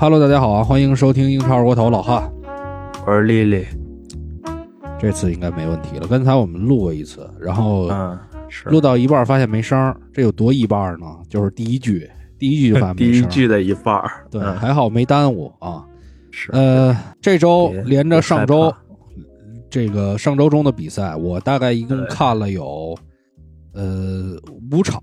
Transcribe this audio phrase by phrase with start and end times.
[0.00, 2.32] Hello，大家好啊，欢迎收听英超二锅头，老汉，
[3.04, 3.66] 我是丽丽。
[4.96, 6.06] 这次应该没问题了。
[6.06, 8.16] 刚才我们录过一次，然后嗯，
[8.48, 11.06] 是录到一半发现没声儿，这有多一半呢？
[11.28, 13.26] 就是第一句，第一句就 发现没声儿。
[13.26, 14.24] 第一句的一半儿。
[14.30, 15.84] 对，嗯还好没耽误啊。
[16.30, 18.78] 是呃，这周别连着上周害怕
[19.68, 22.96] 这个上周中的比赛，我大概一共看了有
[23.74, 24.36] 呃
[24.70, 25.02] 五场，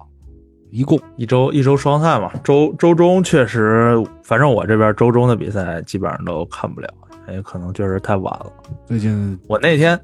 [0.76, 6.90] 一共一周一周双赛嘛，周周中确实，反正我这边周中的比赛基本上都看不了，
[7.30, 8.52] 也可能确实太晚了。
[8.86, 9.98] 最近我那天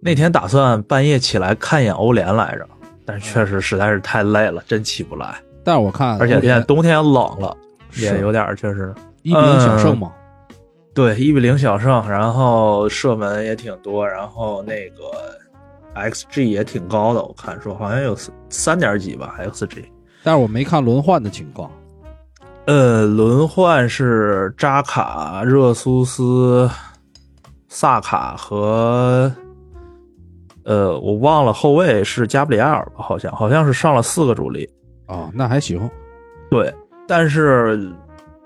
[0.00, 2.66] 那天打算半夜起来看一眼欧联来着，
[3.04, 5.32] 但是确实实在是太累了，真起不来。
[5.62, 7.56] 但是我看而且现在冬天冷了，
[7.90, 8.92] 是也有点确实。
[9.22, 10.12] 一比零小胜嘛，
[10.92, 18.16] 对，一比零小胜，然后射门也挺多，然后那个 xG 也挺高的，我看说好像有
[18.50, 19.84] 三点几吧，xG。
[20.26, 21.70] 但是我没看轮换的情况。
[22.64, 26.68] 呃，轮换是扎卡、热苏斯、
[27.68, 29.32] 萨卡和
[30.64, 33.04] 呃，我忘了后卫是加布里埃尔吧？
[33.04, 34.68] 好像好像是上了四个主力。
[35.06, 35.88] 哦，那还行。
[36.50, 36.74] 对，
[37.06, 37.88] 但是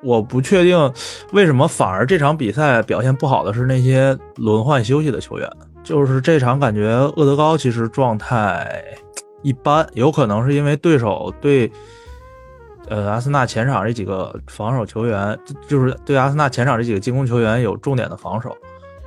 [0.02, 0.92] 我不确定
[1.32, 5.50] 为什么反而这场比赛表现不好的是那些轮换休息的球员。
[5.82, 8.84] 就是这场感觉厄德高其实状态
[9.42, 11.70] 一般，有可能是因为对手对
[12.88, 18.56] 呃阿森纳前场这几个防守球员，就就是对阿森纳前场这几个进攻球员有重点的防守，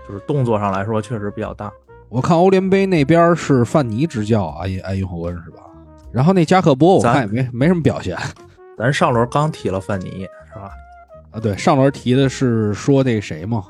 [0.07, 1.71] 就是动作上来说确实比较大。
[2.09, 5.63] 我看欧联杯那边是范尼执教埃埃因霍温是吧？
[6.11, 8.15] 然后那加克波我看也没没什么表现
[8.77, 10.71] 咱上轮刚提了范尼是吧？
[11.31, 11.39] 啊。
[11.39, 13.65] 对，上轮提的是说那谁嘛，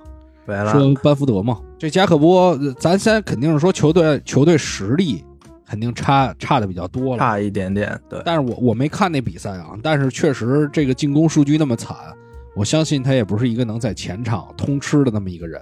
[0.45, 1.57] 说班福德嘛。
[1.79, 5.23] 这加克波，呃咱先肯定是说球队球队实力
[5.67, 7.19] 肯定差差的比较多了。
[7.19, 8.21] 差一点点，对。
[8.25, 11.95] 但是我我没看那比赛啊，但是确实这个进攻数据那么惨，
[12.55, 15.61] 我相信他也不是一个能在前场通吃的那么一个人。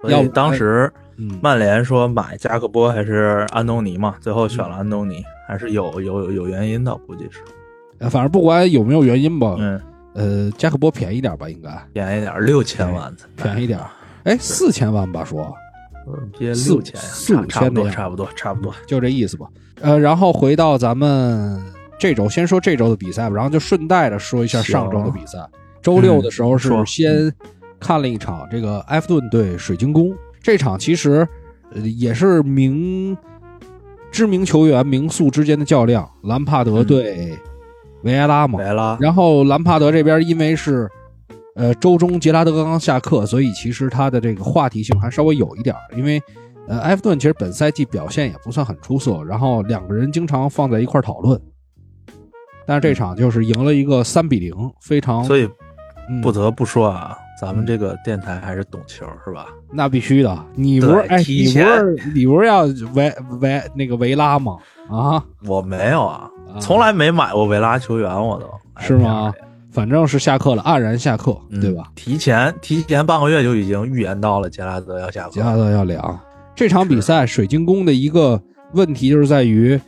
[0.00, 7.40] 所以要不当时嗯，曼联说买加克波还是安东尼嘛，最后选了安东尼，还是有有有原因的，估计是。
[7.98, 9.80] 呃反正不管有没有原因吧，嗯，
[10.14, 13.78] 呃，加克波便宜点吧，应该便宜点，六千万，便宜点。
[14.24, 15.54] 哎，四千万吧，说
[16.38, 18.74] 别四六千，四五千多，差不多，差不多。
[18.86, 19.46] 就这意思吧。
[19.80, 21.62] 呃，然后回到咱们
[21.98, 25.38] 这周，先说这周的比赛吧，然后就顺带着说一下上周的比赛。
[25.82, 27.32] 周六的时候是先
[27.78, 31.26] 看了一场这个埃弗顿对水晶宫，这场其实
[31.72, 33.16] 呃也是名
[34.10, 37.38] 知名球员名宿之间的较量，兰帕德对
[38.02, 38.58] 维埃拉嘛。
[38.58, 40.86] 维埃拉，然后兰帕德这边因为是，
[41.56, 45.80] 呃，周中杰拉德刚刚下课，所以其实他的这个话题性还稍微有一点儿。
[45.96, 46.22] 因为，
[46.68, 51.40] 呃，埃弗顿其实本赛季表现也不算很出色，然后两个人经常放在一块儿讨论。
[52.66, 55.48] 但是这场就是赢了一个三比零，非常所以
[56.08, 59.48] 嗯不得不说啊，咱们这个电台还是懂球，是吧？
[59.72, 60.46] 那必须的。
[60.54, 62.62] 你不是对哎，你不是你不是要
[62.94, 64.56] 维维那个维拉吗？
[64.88, 69.32] 啊，我没有啊啊，从来没买过维拉球员，我都是吗？
[69.70, 71.84] 反正是下课了，黯然下课，嗯对吧？
[71.94, 76.20] 提前提前半个月就已经预言到了杰拉德要下课杰，拉德要凉。
[76.54, 78.40] 这场比赛，水晶宫的一个
[78.72, 79.80] 问题就是在于，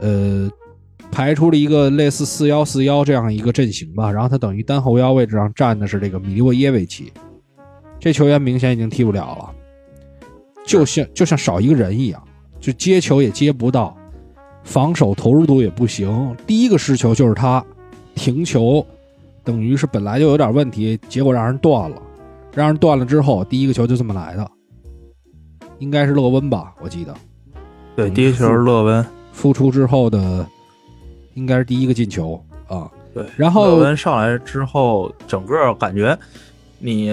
[0.00, 0.48] 呃，
[1.10, 7.12] 排出了一个类似四幺四幺这样一个阵型吧，然后他等于单后腰位置上站的是这个米利沃耶维奇，
[7.98, 9.50] 这球员明显已经踢不了了，
[10.64, 12.22] 就像就像少一个人一样，
[12.60, 13.96] 就接球也接不到，
[14.62, 16.36] 防守投入度也不行。
[16.46, 17.64] 第一个失球就是他
[18.14, 18.86] 停球，
[19.44, 22.02] 等于是本来就有点问题，结果让人断了，
[22.54, 24.50] 让人断了之后，第一个球就这么来的。
[25.78, 27.14] 应该是勒温吧，我记得
[27.96, 30.46] 对，第一球是勒温，复出之后的，
[31.34, 32.38] 应该是第一个进球
[32.68, 32.90] 啊。
[33.14, 36.16] 对，然后勒温上来之后，整个感觉
[36.78, 37.10] 你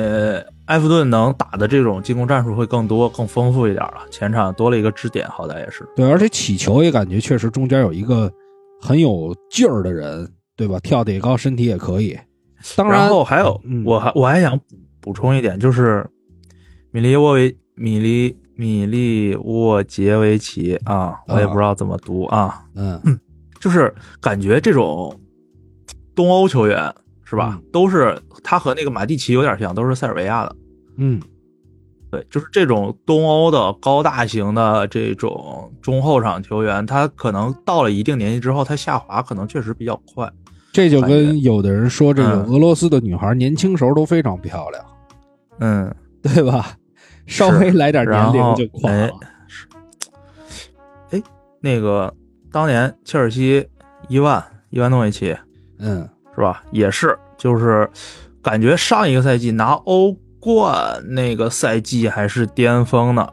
[0.66, 4.02] 埃弗顿能打的这种进攻战术会更多、更丰富一点了。
[4.12, 5.88] 前场多了一个支点，好歹也是。
[5.96, 8.30] 对，而且起球也感觉确实中间有一个
[8.82, 10.78] 很有劲儿的人，对吧？
[10.80, 12.18] 跳得也高，身体也可以。
[12.76, 14.60] 当然，然后还有，嗯我还我还想
[15.00, 16.06] 补充一点，就是
[16.92, 23.00] 米利沃维米利米利沃杰维奇啊，我也不知道怎么读啊，嗯
[23.62, 25.18] 就是感觉这种
[26.16, 26.94] 东欧球员
[27.24, 30.56] 是吧，嗯都是他和那个马蒂奇有点像，都是塞尔维亚的。
[30.98, 31.22] 嗯，
[32.10, 40.28] 对，就是这种东欧的高大型的这种中后场球员，他可能到了一定年纪之后，他下滑可能确实比较快。
[40.78, 44.86] 这就跟有的人说，这个嗯俄罗斯的女孩年轻时候都非常漂亮，
[45.58, 46.78] 嗯，对吧？
[47.26, 49.14] 稍微来点年龄就垮哎了。
[51.10, 51.24] 哎，
[51.62, 52.14] 那个
[52.52, 53.68] 当年切尔西
[54.08, 55.36] 伊万伊万诺维奇
[55.80, 56.64] 嗯是吧？
[56.70, 57.90] 也是，就是
[58.44, 63.28] 感觉上一个赛季拿欧冠那个赛季还是巅峰呢，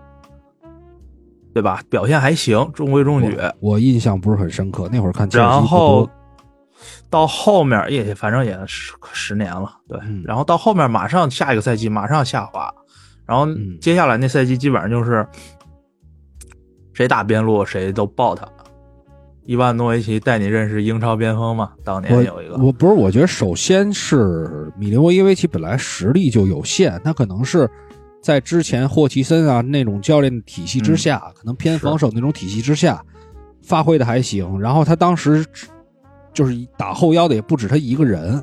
[1.52, 1.82] 对吧？
[1.90, 3.38] 表现还行，中规中矩。
[3.60, 5.68] 我印象不是很深刻，那会儿看切尔西
[7.14, 9.96] 到后面也反正也十十年了，对。
[10.02, 12.68] 嗯然后到后面马上下一个赛季马上下滑，
[13.24, 15.24] 然后嗯接下来那赛季基本上就是
[16.92, 18.44] 谁打边路谁都爆他。
[19.46, 21.70] 伊万诺维奇带你认识英超边锋嘛？
[21.84, 27.70] 当年有一个我我不是，我觉得首先是米林沃耶维奇本来实力就有限，他可能是
[28.20, 33.00] 在之前霍奇森啊那种教练体系之下，可能偏防守那种体系之下
[33.62, 34.58] 发挥的还行。
[34.58, 35.44] 然后他当时
[36.34, 38.42] 就是打后腰的也不止他一个人，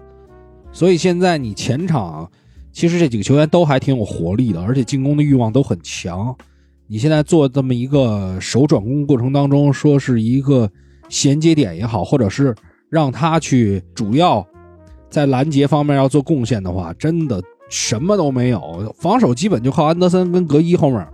[0.72, 2.28] 所以现在你前场
[2.72, 6.34] 其实这几个球员都还挺有活力的，而且进攻的欲望都很强。
[6.88, 10.70] 你现在做这么一个手转攻过程当中，说是一个
[11.10, 12.56] 衔接点也好，或者是
[12.90, 14.46] 让他去主要
[15.10, 21.06] 在拦截方面要做贡献的话，真的什么都没有，防守基本就靠安德森跟格伊后面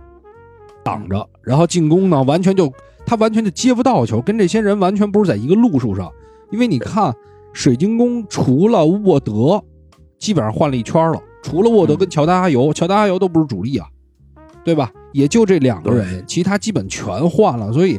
[0.84, 2.72] 挡着，然后进攻呢完全就
[3.04, 6.12] 他完全就接不到球，跟这些人完全不是在一个路数上。
[6.50, 7.14] 因为你看
[7.52, 9.62] 水晶宫除了沃德，
[10.18, 13.86] 基本上换了一圈了，除了沃德跟乔丹阿尤，乔丹阿尤都不是主力啊，
[14.64, 14.92] 对吧？
[15.12, 17.98] 也就这两个人，其他基本全换了，所以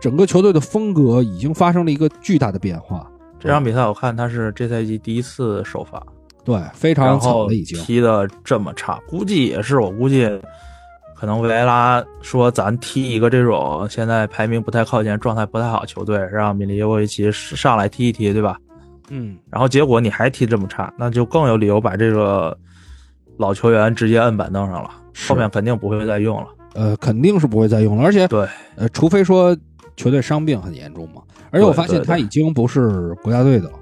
[0.00, 3.10] 整个球队的风格已经发生了一个巨大的变化。
[3.40, 6.02] 这场比赛，我看他是这赛季第一次首发，
[6.44, 7.78] 对，非常然后惨了已经。
[7.80, 10.28] 踢的这么差，估计也是我估计，
[11.14, 18.58] 可能维埃拉说咱踢一个这种现在排名不太靠前、状态不太好球队，让米利耶沃维奇上来踢一踢，对吧？
[19.10, 22.56] 嗯，然后结果你还踢这么差，那就更有理由把这个
[23.36, 26.48] 老球员直接摁板凳上了，是后面肯定不会再用了。
[26.74, 29.56] 呃，肯定是不会再用了，而且对，呃，除非说
[29.96, 31.22] 球队伤病很严重嘛。
[31.50, 33.78] 而且我发现他已经不是国家队的了，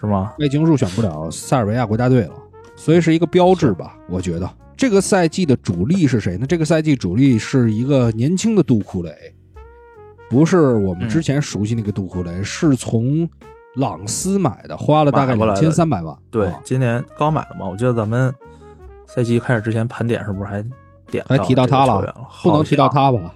[0.00, 0.32] 是吗？
[0.38, 2.34] 他已经入选不了塞尔维亚国家队了，
[2.74, 3.96] 所以是一个标志吧？
[4.08, 6.46] 我觉得这个赛季的主力是谁呢？
[6.46, 9.10] 这个赛季主力是一个年轻的杜库雷，
[10.28, 13.28] 不是我们之前熟悉那个杜库雷，是从
[13.76, 16.14] 朗斯买的，花了大概两千三百万。
[16.30, 18.34] 对啊，今年刚买的嘛，我记得咱们
[19.06, 20.62] 赛季开始之前盘点是不是还
[21.10, 22.14] 点还提到他了？
[22.42, 23.34] 不能提到，他吧？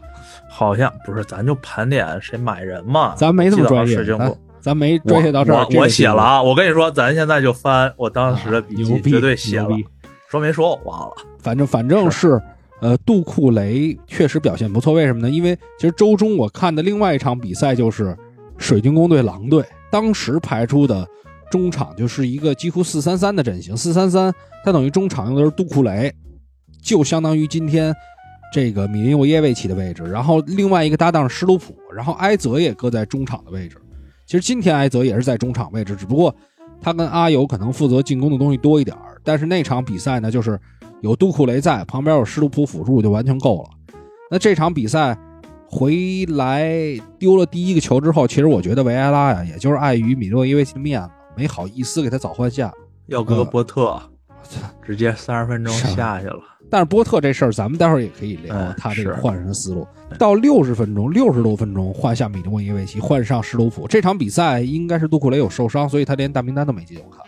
[0.51, 3.15] 好像不是，咱就盘点谁买人嘛。
[3.17, 5.61] 咱没这么专业咱咱没专业到这儿。
[5.61, 9.69] 我我我写了啊，我跟你说，咱现在就翻我当时的笔记，啊牛逼绝对写了。
[10.29, 11.15] 说没说我忘了。
[11.43, 12.41] 反正反正是，
[12.81, 14.93] 呃，杜库雷确实表现不错。
[14.93, 15.31] 为什么呢？
[15.31, 18.17] 因为其实周中我看的另外一场比赛就是
[18.59, 21.07] 水晶宫对狼队，当时排出的
[21.51, 24.33] 中场就是一个几乎四三三的阵型，四三三，
[24.65, 26.13] 它等于中场用的是杜库雷，
[26.83, 27.95] 就相当于今天
[28.53, 33.77] 这个米林沃耶维奇的位置，然后另外一个搭档是施鲁普，然后埃泽也搁在中场的位置。
[34.27, 36.35] 其实今天埃泽也是在中场位置，只不过
[36.81, 39.21] 他跟阿尤可能负责进攻的东西多一点儿。
[39.25, 40.59] 但是那场比赛呢，就是
[41.01, 43.71] 有杜库雷在，旁边有施卢普辅助就完全够了。
[44.31, 45.19] 那这场比赛
[45.67, 46.71] 回来
[47.19, 52.73] 丢了第一个球之后，其实我觉得维埃拉呀，也就是碍于米洛伊维奇的面子，没好意思给他早换下。
[53.07, 54.01] 要搁呃波特，
[54.43, 56.41] 操直接三十分钟下去了。
[56.71, 59.85] 但是波特这事儿，咱们待会儿也可以聊、嗯他这个换人思路。
[60.19, 63.89] 到六十分钟，六十多分钟换下米诺伊维奇，换上施卢普。
[63.89, 66.99] 这场比赛应该是杜库雷有受伤，所以他连大名单都没进。
[67.05, 67.25] 我看，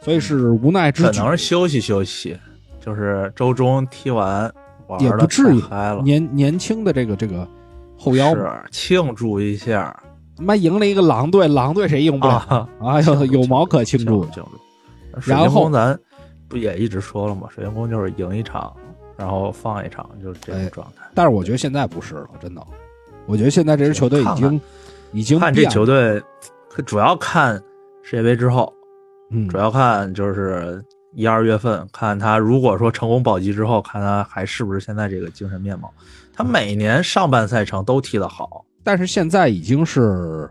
[0.00, 1.24] 所以是无奈之举可。
[1.24, 2.36] 能是休息休息，
[2.88, 4.50] 就是周中踢完
[4.86, 7.46] 玩也的不至于嗨了，年年轻的这个这个
[7.98, 9.94] 后腰，是庆祝一下
[10.38, 12.36] 他妈赢了一个狼队，狼队谁赢不了？
[12.36, 12.66] 啊！
[12.80, 14.24] 哎呦，有毛可庆祝。
[14.30, 15.20] 庆祝。
[15.20, 15.98] 水然后咱
[16.48, 17.46] 不也一直说了吗？
[17.54, 18.74] 水晶宫就是赢一场，
[19.18, 21.06] 然后放一场，就是这哎种状态。
[21.12, 22.66] 但是我觉得现在不是了，真的。
[23.26, 24.60] 我觉得现在这支球队已经看
[25.12, 26.22] 已经看这球队，
[26.86, 27.62] 主要看
[28.02, 28.72] 世界杯之后，
[29.30, 30.82] 嗯主要看就是
[31.14, 35.92] 一二月份，看他如果说成功保级之后，看他还是不是现在这个精神面貌。
[36.32, 40.48] 他每年上半赛程都踢得好，但是现在已经是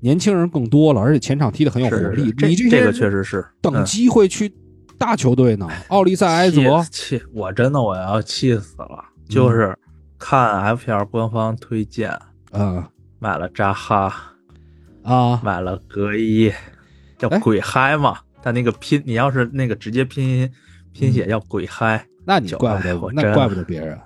[0.00, 2.26] 年轻人更多了，而且前场踢得很有活力。
[2.26, 4.50] 是这这个确实是等嗯机会去
[4.96, 9.04] 大球队呢，奥利塞埃泽气气，我真的我要气死了。
[9.06, 9.78] 嗯就是
[10.18, 12.18] 看 FPL 官方推荐，
[12.52, 12.82] 嗯
[13.18, 14.12] 买了扎哈，
[15.04, 16.52] 啊，买了格伊，
[17.18, 18.18] 叫哎鬼嗨嘛。
[18.42, 20.50] 他那个拼，你要是那个直接拼音
[20.92, 23.98] 拼嗯写叫鬼嗨，那你就怪不得哎我那怪不得别人。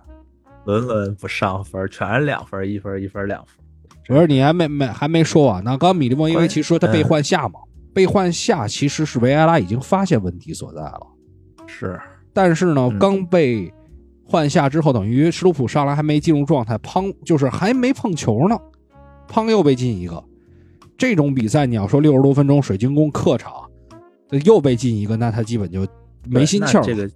[0.65, 3.65] 轮轮不上分，全是两分，一分，一分，两分。
[4.09, 5.71] 我说你还没没还没说完呢。
[5.73, 7.61] 刚刚米利莫因为其实说他被嗯换下嘛，
[7.93, 11.07] 被换下其实是维埃拉已经发现问题所在了。
[11.67, 12.01] 是，
[12.33, 13.73] 但是呢，嗯刚被
[14.27, 18.59] 换下之后，等于施鲁普上来还没进入状态，砰就是还没碰球呢，
[19.31, 20.23] 砰又被进一个。
[20.97, 23.53] 这种比赛，你要说六十多分钟，水晶宫客场
[24.45, 25.87] 又被进一个，那他基本就
[26.27, 26.83] 没心气儿。
[26.83, 27.09] 这个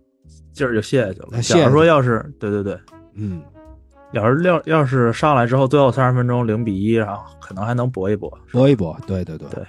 [0.53, 1.43] 劲儿就泄下去了。
[1.43, 2.79] 假如说要是对对对，
[3.15, 3.43] 嗯，
[4.12, 8.33] 要是要要是上来之后最后三十分钟零比一，然后可能还能搏一搏。
[8.53, 9.65] 搏一搏，对对对对。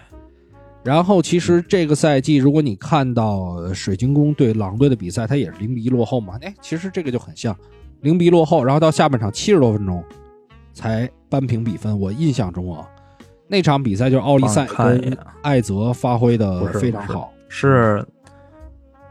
[0.81, 6.38] 然后其实这个赛季，如果你看到水晶宫对狼队的比赛，他也是零比一落后嘛。
[6.41, 7.55] 哎，其实这个就很像
[8.01, 10.03] 零比一落后，然后到下半场七十多分钟
[10.74, 12.00] 才扳平比分。
[12.00, 12.88] 我印象中啊，
[13.51, 18.06] 那场比赛就是奥利赛跟艾泽发挥的非常好，是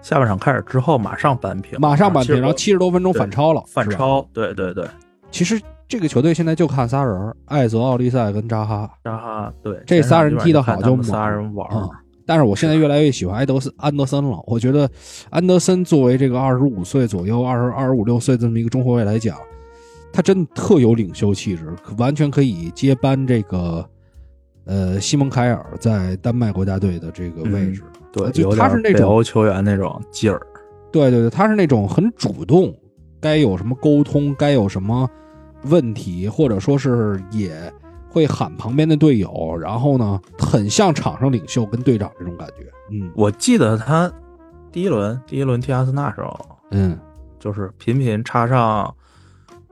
[0.01, 4.87] 下半场开始之后马上扳平，马上扳平然后七十多分钟反超了，反超，对对对，
[5.33, 8.89] 其实这个球队现在就看仨人：艾泽、奥利赛跟扎哈。
[9.03, 11.69] 扎哈对这仨人踢得好就仨人玩
[12.25, 14.39] 但是我现在越来越喜欢埃德森安德森了。
[14.47, 14.89] 我觉得
[15.31, 19.37] 安德森作为这个二十五岁左右、二十二十五六岁这么一个中后卫来讲，
[20.13, 23.83] 他真的特有领袖气质，完全可以接班这个
[24.69, 27.83] 呃西蒙凯尔在丹麦国家队的这个位置。
[28.13, 30.41] 对，就他是那种北欧球员那种劲儿，
[30.93, 32.75] 对对对，他是那种很主动，
[33.21, 35.09] 该有什么沟通，该有什么
[35.65, 37.51] 问题，或者说是也
[38.09, 42.65] 会喊旁边的队友，然后呢，很像场上领袖跟队长这种感觉。
[42.91, 44.11] 嗯我记得他
[44.73, 46.39] 第一轮第一轮踢阿森纳时候，
[46.71, 46.99] 嗯，
[47.39, 48.93] 就是频频插上，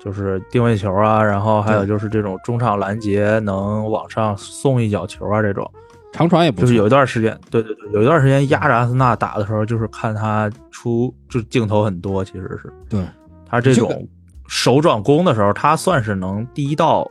[0.06, 5.68] 就是定位球啊，然后还有就是这种中场拦截能往上送一脚球啊，这种。
[6.12, 13.04] 长传也不就是有一段时间，对对对，有一段时间压着阿森纳打的时候，就是看他出就镜头很多，其实是对。
[13.50, 14.08] 他这这个种
[14.46, 17.10] 手转攻的时候，他算是能第一道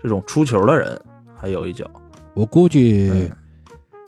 [0.00, 0.96] 这种出球的人，
[1.36, 1.84] 还有一脚，
[2.34, 3.28] 我估计嗯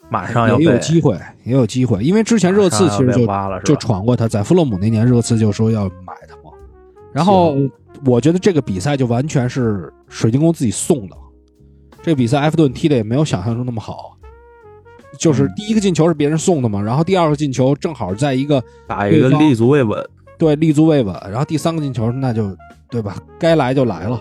[0.09, 6.53] 马上要也有机会，也有机会，因为之前热刺其实就挖了是吧就闯过他，在弗洛姆那年热刺就说要买他嘛。
[7.13, 7.57] 然后
[8.05, 11.17] 我觉得这个比赛就完全是水晶宫自己送的。
[12.03, 14.17] 这个比赛埃弗顿踢的也没有想象中那么好，
[15.19, 22.57] 就是嗯第一个进球是别人送的嘛，然后第二个进球正好在一个打一个立足未稳，对立足未稳，然后第三个进球那就
[22.89, 23.17] 对吧？
[23.39, 24.21] 该来就来了，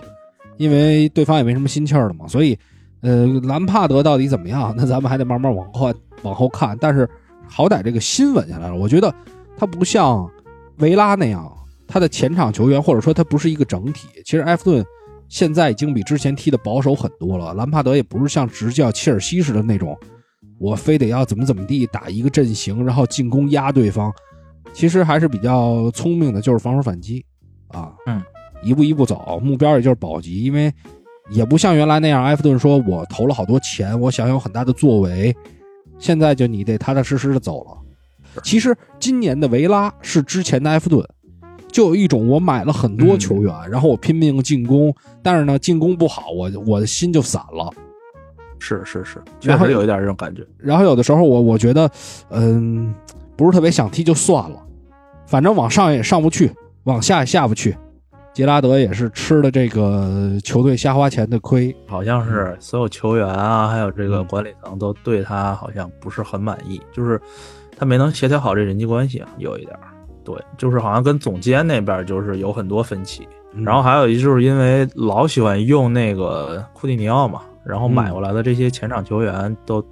[0.56, 2.58] 因为对方也没什么心气儿了嘛，所以
[3.00, 4.74] 呃，兰帕德到底怎么样？
[4.76, 6.76] 那咱们还得慢慢往后往后看。
[6.80, 7.08] 但是
[7.48, 9.14] 好歹这个心稳下来了，我觉得
[9.56, 10.28] 他不像
[10.78, 11.50] 维拉那样，
[11.88, 14.06] 他的前场球员或者说他不是一个整体。
[14.24, 14.84] 其实埃弗顿
[15.28, 19.98] 现在已经比之前踢的保守很多了，兰帕德也不是像执教切尔西似的那种，
[20.58, 24.12] 我非得要怎么怎么地打一个阵型，然后进攻压对方。
[24.72, 27.24] 其实还是比较聪明的，就是防守反击
[27.68, 28.22] 啊，嗯，
[28.62, 30.72] 一步一步走，目标也就是保级，因为
[31.30, 35.34] 也不像原来那样，埃弗顿说我投了好多钱，我想有很大的作为，
[35.98, 37.78] 现在就你得踏踏实实的走了。
[38.44, 41.02] 其实今年的维拉是之前的埃弗顿，
[41.70, 47.70] 就有一种我买了很多球员，然后我拼命进攻，但是呢进攻不好，我我的心就散了。
[48.58, 50.44] 是是是，确实有一点这种感觉。
[50.58, 51.88] 然后有的时候我我觉得，
[52.30, 52.92] 嗯，
[53.36, 54.60] 不是特别想踢就算了，
[55.26, 56.50] 反正往上也上不去，
[56.84, 57.76] 往下也下不去。
[58.34, 67.20] 杰拉德也是吃了这个球队瞎花钱的亏，好像是所有球员啊，还有这个嗯管理层都对他好像不是很满意，就是
[67.76, 69.88] 他没能协调好这人际关系啊，有一点儿。
[70.28, 79.82] 对，就是好像跟总监那边就是有很多分歧，嗯然后还有一就是因为老喜欢用那个库蒂尼奥嘛，然后买过来的这些前场球员都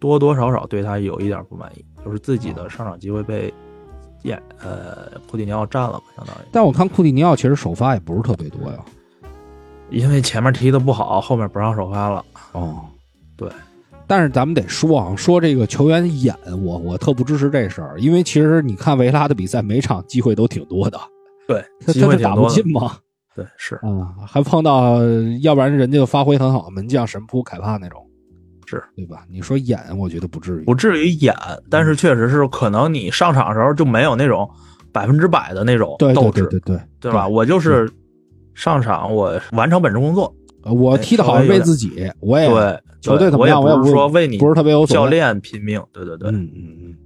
[0.00, 3.52] 多多少少对他有一点不满意，就是自己的上场机会被
[4.22, 4.32] 也
[4.62, 6.38] 呃库蒂尼奥占了嘛，相当于。
[6.50, 8.78] 但我看库蒂尼奥其实首发也不是特别多呀。
[9.90, 12.24] 因为前面踢的不好，后面不让首发了。
[12.52, 12.80] 哦，
[13.36, 13.46] 对。
[14.06, 20.98] 但是咱们得说啊，说这个球员演，我我特不支持这事儿，因为其实你看维拉的比赛，每场机会都挺多的，
[21.46, 22.48] 对，他机他他打不。
[22.48, 22.96] 进嘛，
[23.34, 24.98] 对，是啊，还碰到
[25.40, 28.04] 要不然人家就发挥很好的门将神扑凯帕那种，
[28.66, 29.24] 是对吧？
[29.30, 31.34] 你说演，我觉得不至于，不至于演，
[31.70, 34.48] 但是确实是可能你上场的时候就没有那种
[34.92, 37.26] 百分之百的那种对斗志，对对对对，对吧？
[37.26, 37.90] 我就是
[38.54, 40.32] 上场，我完成本职工作，呃
[40.64, 45.06] 我踢的好是为自己，我也对，球队怎么样我也不是说为你不是特别有所教。
[45.06, 46.96] 练拼命，对对对，嗯嗯嗯。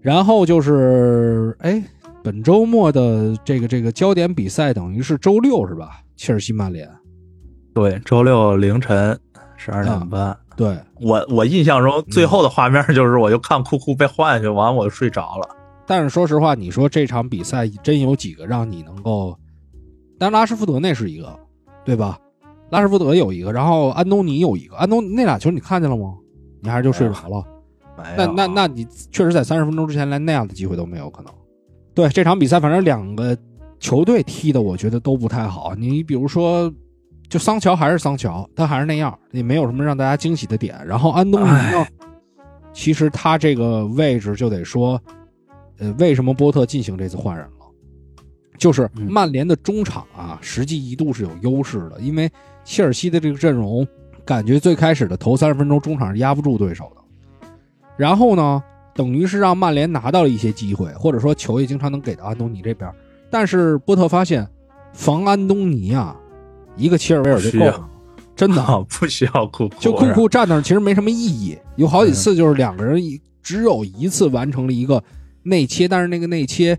[0.00, 1.82] 然后就是，哎，
[2.22, 6.00] 本周末的这个这个焦点比赛等于是周六是吧？
[6.16, 6.88] 切尔西曼联，
[7.74, 9.18] 对，周六凌晨
[9.56, 10.36] 十二啊点半。
[10.56, 15.48] 对，我我印象中最后的画面就是，我就看库库被换下去，完我就睡着了。
[15.86, 19.38] 但是说实话，你说这场比赛真有几个让你能够？
[20.18, 21.38] 但拉什福德那是一个，
[21.84, 22.18] 对吧？
[22.70, 26.14] 拉什福德有一个，然后安东尼有一个，安东那俩球你看见了吗？
[26.60, 27.44] 你还是就睡着了？
[27.96, 31.32] 没那那那你确实在三十分钟之前连那样的机会都没有可能。
[31.94, 33.36] 对这场比赛，反正两个
[33.80, 35.74] 球队踢的我觉得都不太好。
[35.74, 36.72] 你比如说，
[37.28, 40.78] 就桑乔还是桑乔，他还是那样，也没有什么让大家惊喜的点。
[40.86, 41.86] 然后安东尼呢，
[42.72, 45.00] 其实他这个位置就得说，
[45.78, 47.52] 呃，为什么波特进行这次换人了？
[48.56, 52.30] 就是嗯曼联的中场啊，实际一度是有优势的，因为
[52.68, 53.88] 切尔西的这个阵容，
[54.26, 57.48] 感觉最开始的头三十分钟中场是压不住对手的。
[57.96, 58.62] 然后呢，
[58.94, 62.92] 等于是让曼联拿到了一些机会，或者说球也经常能给到安东尼这边。
[63.30, 64.46] 但是波特发现，
[64.92, 66.14] 防安东尼啊，
[66.76, 67.88] 一个切尔维尔就够了，
[68.36, 68.60] 真的。
[68.62, 75.02] 啊，不需要库库，就库库站那儿其实没什么意义，有好几次就是两个人一只有一次完成了一个
[75.42, 76.78] 内切，但是那个内切，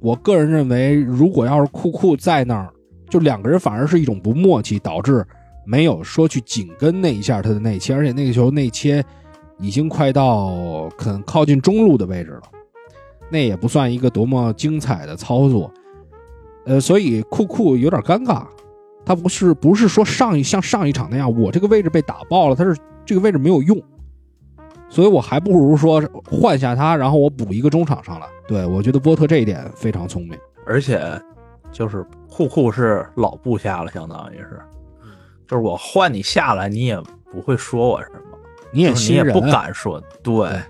[0.00, 2.72] 我个人认为，如果要是库库在那儿，
[3.08, 5.26] 就两个人反而是一种不默契，导致
[5.66, 9.04] 没有说去紧跟那一下他的内切，而且那个球内切
[9.58, 12.42] 已经快到可能靠近中路的位置了，
[13.30, 15.72] 那也不算一个多么精彩的操作，
[16.66, 18.44] 呃，所以库库有点尴尬。
[19.04, 23.80] 他不是不是说上一像上一场那样，我这个位置被打爆了，他是这个位置没有用，
[24.90, 28.26] 所以我还不如说换下他，然后我补一个中场上来。
[28.46, 30.38] 对我觉得波特这一点非常聪明。
[30.66, 31.00] 而且
[31.78, 34.60] 就是库库是老部下了，相当于是，
[35.46, 38.36] 就是我换你下来，你也不会说我什么，
[38.72, 40.60] 你也新人，就是你也不敢说，对，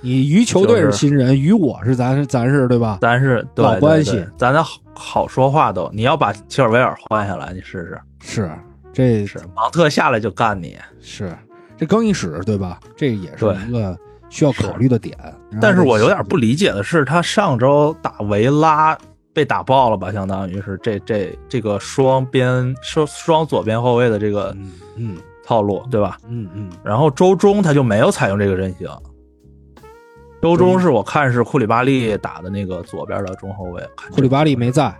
[0.00, 2.98] 你于球队是是新人，于我是咱咱是对吧？
[3.00, 8.50] 咱是老关系对咱的好好说话都，你要把切尔维尔换下来，你试试，是，
[8.92, 11.32] 这是芒特下来就干你，是
[11.76, 12.80] 这更衣室对吧？
[12.96, 13.96] 这也是一个
[14.30, 15.16] 需要考虑的点。
[15.60, 18.98] 但是我有点不理解的是，他上周打维拉
[19.36, 20.10] 被打爆了吧？
[20.10, 26.16] 相当于是这这这个双边双双左边后卫的这个嗯嗯套路，对吧？
[26.26, 28.88] 嗯嗯，然后周中他就没有采用这个阵型。
[30.40, 34.90] 周中是我看是库里巴利打的那个左边的中后卫，库里巴利没在，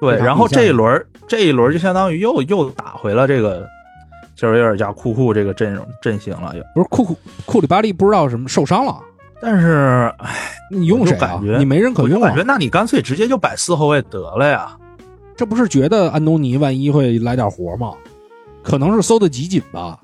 [0.00, 3.68] 对，然后这一轮这一轮就相当于又又打回了这个
[4.34, 6.64] 就是有点加库库这个阵容阵型了，又。
[6.74, 8.98] 不是库库库里巴利不知道什么受伤了，
[9.44, 10.30] 但是哎，
[10.70, 11.42] 你用谁啊感？
[11.44, 12.42] 觉你没人可用啊我就感觉？
[12.44, 14.74] 那你干脆直接就摆四后卫得了呀。
[15.36, 17.92] 这不是觉得安东尼万一会来点活吗？
[18.62, 20.00] 可能是搜的集锦吧，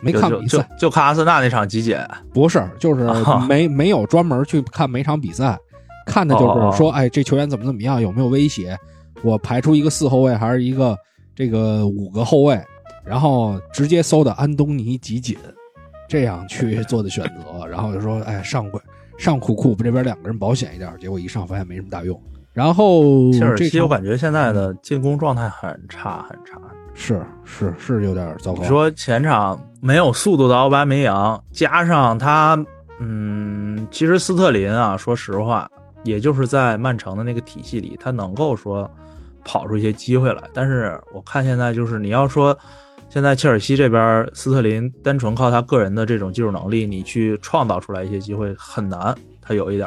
[0.00, 1.96] 没看比赛，就看阿森纳那场集锦，
[2.32, 5.58] 不是，就是啊没没有专门去看每场比赛，
[6.06, 8.78] 看的就哦是说，哎，这球员怎么怎么样，有没有威胁？
[9.22, 10.96] 我排出一个四后卫还是一个
[11.34, 12.60] 这个五个后卫，
[13.04, 15.36] 然后直接搜的安东尼集锦，
[16.12, 18.78] 这样去做的选择， 然后就说，哎，上回
[19.16, 22.20] 上库库这边两个人保险一点，结果一上发现没什么大用。
[22.52, 26.60] 然后切尔西我感觉现在的进攻状态很差很差。
[26.92, 28.60] 是是是有点糟糕。
[28.60, 32.62] 你说前场没有速度的奥巴梅扬，加上他，
[33.00, 35.66] 嗯，其实斯特林啊，说实话，
[36.04, 38.90] 也就是在曼城的那个体系里，他能够说
[39.42, 40.42] 跑出一些机会来。
[40.52, 42.54] 但是我看现在就是你要说，
[43.12, 49.14] 现在切尔西这边斯特林单纯靠他个人的这种技术能力，你去创造出来一些机会很难。
[49.42, 49.86] 他有一点，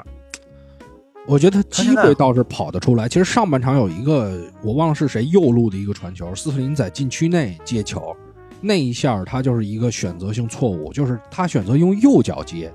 [1.25, 3.09] 我觉得他机会倒是跑得出来。
[3.09, 8.15] 其实上半场有一个我忘了是谁右路的一个传球，斯特林在禁区内接球，
[8.61, 12.71] 那一下他就是一个选择性错误，就是他选择用右脚接，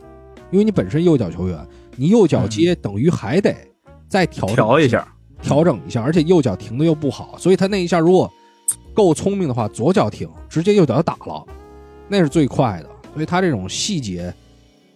[0.50, 3.54] 因为你本身右脚球员，你右脚接等于还得
[4.08, 5.06] 再调整嗯调一下，
[5.40, 8.28] 调整一下，而且右脚停的又不好，所以他那一下如果
[8.94, 11.44] 够聪明的话，左脚停，直接右脚就打了，
[12.08, 12.88] 那是最快的。
[13.14, 14.32] 所以他这种细节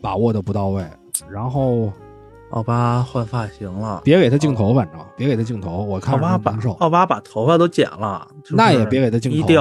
[0.00, 0.84] 把握的不到位，
[1.28, 1.92] 然后
[2.50, 4.02] 奥巴换发型了。
[4.04, 6.72] 别给他镜头，反正别给他镜头，我看着奥巴把很难受。
[6.74, 9.60] 奥巴把头发都剪了，就是那也别给他镜头一定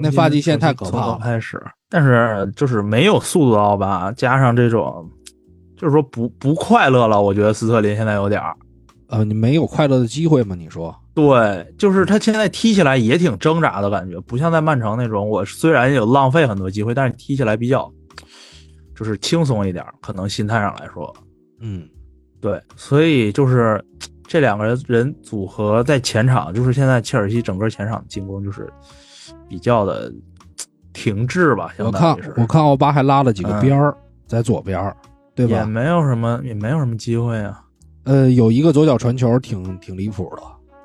[0.00, 1.62] 那发际线太可怕了开始。
[1.88, 5.08] 但是就是没有速度的奥巴，加上这种，
[5.76, 7.20] 就是说不不快乐了。
[7.20, 8.56] 我觉得斯特林现在有点儿，
[9.12, 10.56] 呃，你没有快乐的机会吗？
[10.58, 17.92] 你说，对，就是他现在踢起来也挺挣扎的感觉，不像在曼城那种，我虽然有浪费很多机会，但是踢起来比较
[18.96, 21.14] 就是轻松一点，可能心态上来说，
[21.60, 21.86] 嗯，
[22.40, 23.84] 对，所以就是
[24.26, 28.72] 这两个人人组合在前场，就是现在切尔西整个前场进攻就是
[29.46, 30.10] 比较的
[30.94, 33.94] 停滞吧，相我看我看奥巴还拉了几个嗯边儿、
[34.26, 34.94] 在左边，
[35.34, 35.58] 对吧？
[35.58, 37.62] 也没有什么，也没有什么机会啊。
[38.04, 40.42] 呃，有一个左脚传球挺挺离谱的，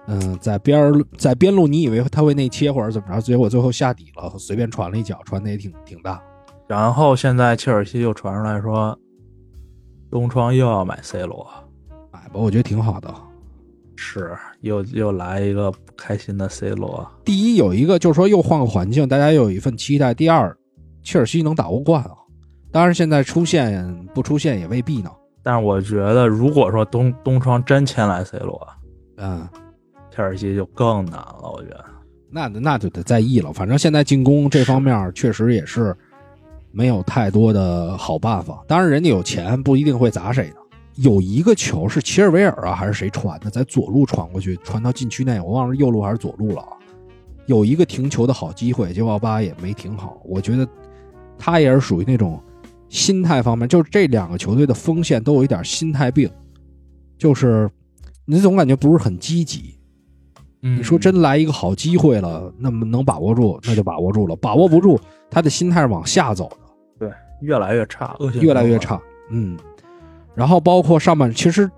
[0.08, 6.22] 嗯，在边儿在边路，你以为他会内切或者怎么着，结果最后下底了，随便传了一脚，传的也挺挺大。
[6.68, 8.98] 然后现在切尔西又传出来说，
[10.12, 11.48] 东窗又要买 C 罗，
[12.12, 13.14] 买吧，我觉得挺好的。
[13.96, 17.10] 是又又来一个不开心的 C 罗。
[17.26, 20.14] 第一有一个就是说又换个环境，大家又有一份期待。
[20.14, 20.56] 第二，
[21.02, 22.12] 切尔西能打欧冠啊，
[22.72, 25.10] 当然现在出现不出现也未必呢。
[25.48, 28.68] 但是我觉得，如果说东东窗真签来 C 罗，
[29.16, 29.48] 嗯，
[30.12, 31.50] 切尔西就更难了。
[31.54, 31.86] 我觉得，
[32.30, 33.54] 那那就得在意了。
[33.54, 35.96] 反正现在进攻这方面确实也是
[36.70, 38.62] 没有太多的好办法。
[38.68, 40.56] 当然，人家有钱，不一定会砸谁的。
[40.96, 46.76] 有一个球是齐尔维尔啊，还是谁传的，在左路传过去，传到禁区内，我忘了右路还是左路了啊。
[47.46, 50.22] 有一个停球的好机会，结果奥巴也没停好。
[50.26, 50.68] 我觉得
[51.38, 52.38] 他也是属于那种
[52.90, 56.30] 心态方面，就是这两个球队的锋线都有一点心态病，
[57.18, 57.70] 就是
[58.26, 59.76] 你总感觉不是很积极。
[60.60, 66.58] 你你说真来一个好机会了，那么能把握住，那就把握住了；把握不住，他的心态是往下走的。
[67.00, 68.78] 对，越来越差，越来越。
[68.80, 69.00] 差。
[69.30, 69.58] 嗯，
[70.34, 71.70] 然后包括上半，其实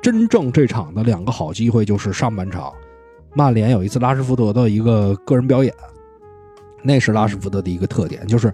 [0.00, 2.72] 真正这场的两个好机会就是上半场，
[3.34, 5.72] 曼联有一次拉什福德的一个个人表演，
[6.82, 8.52] 那是拉什福德的一个特点，就是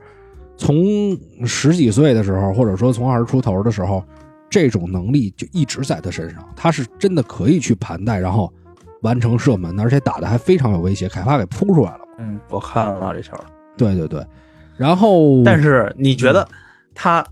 [0.59, 1.17] 从
[1.47, 4.05] 十几岁的时候，或者说从二十出头的时候，
[4.51, 8.53] 这种能力就一直在他身上，他是真的可以去盘带，然后
[9.03, 12.01] 完成射门的，而且打的还非常有威胁，凯帕给扑出来了。
[12.19, 13.37] 嗯，我看了这球，
[13.77, 14.21] 对对对，
[14.77, 16.49] 然后但是你觉嗯得
[16.95, 17.25] 他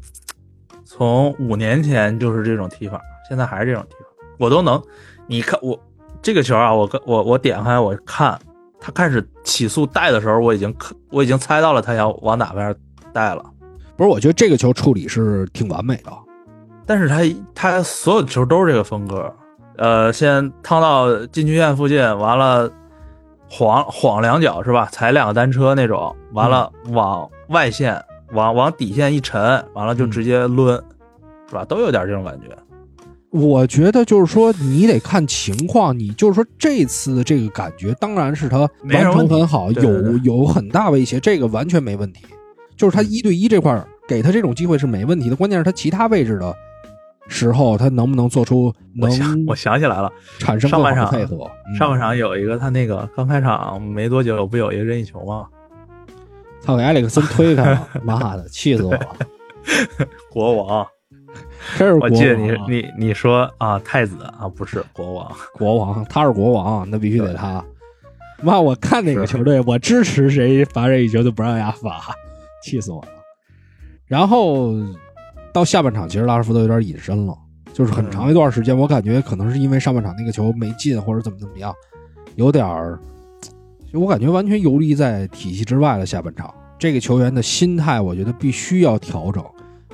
[0.85, 4.07] 从五年前就是这种踢法，现在还是这种踢法，
[4.39, 4.81] 我都能。
[5.27, 5.77] 你看我
[6.23, 8.39] 这个球啊，我跟我我点开我看，
[8.79, 10.73] 他开始起速带的时候，我已经
[11.11, 12.73] 我已经猜到了他要往哪边
[13.17, 13.43] 带了。
[13.97, 16.13] 不是，我觉得这个球处理是挺完美的。
[16.85, 17.23] 但是他
[17.55, 19.33] 他所有的球都是这个风格，
[19.79, 22.71] 呃，先趟到禁区线附近，完了
[23.49, 24.87] 晃晃两脚是吧？
[24.93, 28.01] 踩两个单车那种，完了往外线
[28.33, 30.79] 往往底线一沉，完了就直接抡，
[31.49, 31.65] 是吧？
[31.65, 32.55] 都有点这种感觉。
[33.31, 35.99] 我觉得就是说，你得看情况。
[35.99, 42.25] 你就是说这次的这个感觉，当然是他完成很好，有有很大威胁，这个完全没问题。
[42.77, 46.55] 就是他一对一这块儿给他这种机会是没问题的，关键是他其他位置的
[47.29, 51.51] 时候，他能不能做出能我想我想起来了，产生上半场配合？
[51.69, 55.47] 嗯上半场有一个他那个刚开场没多久不有一个任意球吗？
[56.65, 59.01] 他给埃里克森推开了， 妈的，气死我了！
[60.31, 60.87] 国王，
[61.77, 67.65] 这是国我记得你你你说啊太子啊不是国王， 国王，他是国王，那必须得他。
[68.43, 72.15] 妈，我看哪个球队，我支持谁罚任意球就不让人家罚，
[72.67, 73.09] 气死我了。
[74.07, 74.73] 然后
[75.53, 77.37] 到下半场，其实拉什福德有点隐身了，
[77.73, 81.75] 就是很长一段时间，我感觉可能是因为上半场那个球没进，或者怎么怎么样，
[82.35, 82.99] 有点儿，
[83.93, 86.05] 我感觉完全游离在体系之外了。
[86.05, 89.43] 下半场这个球员的心态，我觉得必须要调整。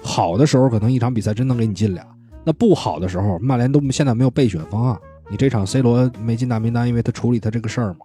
[0.02, 2.04] 好的时候，可能一场比赛真能给你进俩；
[2.44, 4.98] 那不好的时候，曼联都现在没有备选方案。
[5.30, 8.00] 你这场 C 罗没进大名单，因为他处理他这个事儿嘛。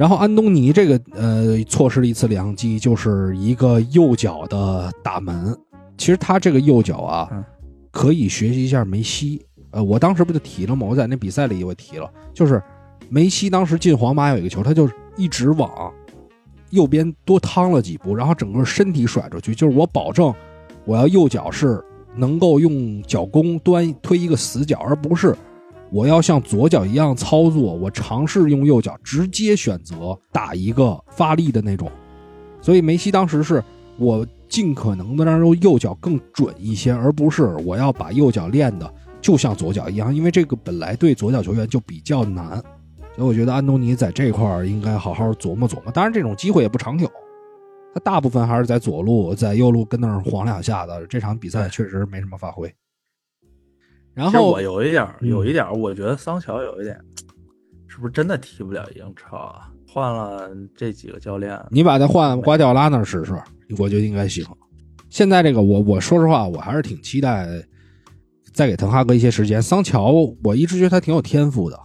[0.00, 5.54] 然后安东尼这个呃错失了一次良机，就是一个右脚的打门。
[5.98, 7.44] 其实他这个右脚啊嗯，
[7.90, 9.44] 可以学习一下梅西。
[9.72, 10.86] 呃，我当时不就提了吗？
[10.88, 12.62] 我在那比赛里我提了，就是
[13.10, 15.92] 梅西当时进皇马有一个球，他就一直往
[16.70, 20.32] 右边多趟了几步，然后整个身体甩出去，就是我保证
[20.86, 21.78] 我要右脚是
[22.16, 25.36] 能够用脚弓端推一个死角，而不是
[25.92, 31.90] 我要像左脚一样操作，我尝试用右脚直接选择打一个发力的那种。
[32.60, 33.62] 所以梅西当时是
[33.98, 42.62] 我尽可能的让右脚更准一些，而不是我要把右脚练的就像左脚一样，因为这个本来对左脚球员就比较难。
[43.16, 45.90] 所以我觉得安东尼在这块儿应该好好琢磨琢磨。
[45.92, 47.10] 当然，这种机会也不常有，
[47.92, 51.04] 他大部分还是在左路、在右路跟那儿晃两下的。
[51.08, 52.72] 这场比赛确实没什么发挥。
[54.20, 56.94] 然后我有一点有一点，我觉得桑乔有一点，
[57.88, 59.70] 是不是真的踢不了英超啊？
[59.88, 63.32] 换了这几个教练，你把他换瓜迪奥拉那儿试试，
[63.78, 64.44] 我觉得应该行。
[65.08, 67.48] 现在这个我我说实话，我还是挺期待
[68.52, 69.62] 再给滕哈格一些时间。
[69.62, 70.12] 桑乔，
[70.44, 71.80] 我一直觉得他挺有天赋的，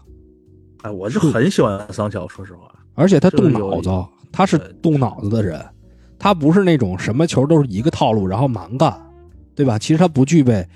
[0.82, 3.90] 哎，我是很喜欢桑乔，说实话，而且他动脑子，
[4.30, 5.66] 他是动脑子的人，
[6.20, 8.94] 他不是那种什么球都是一个套路然后蛮干，
[9.56, 9.80] 对吧？
[9.80, 10.68] 其实他不具备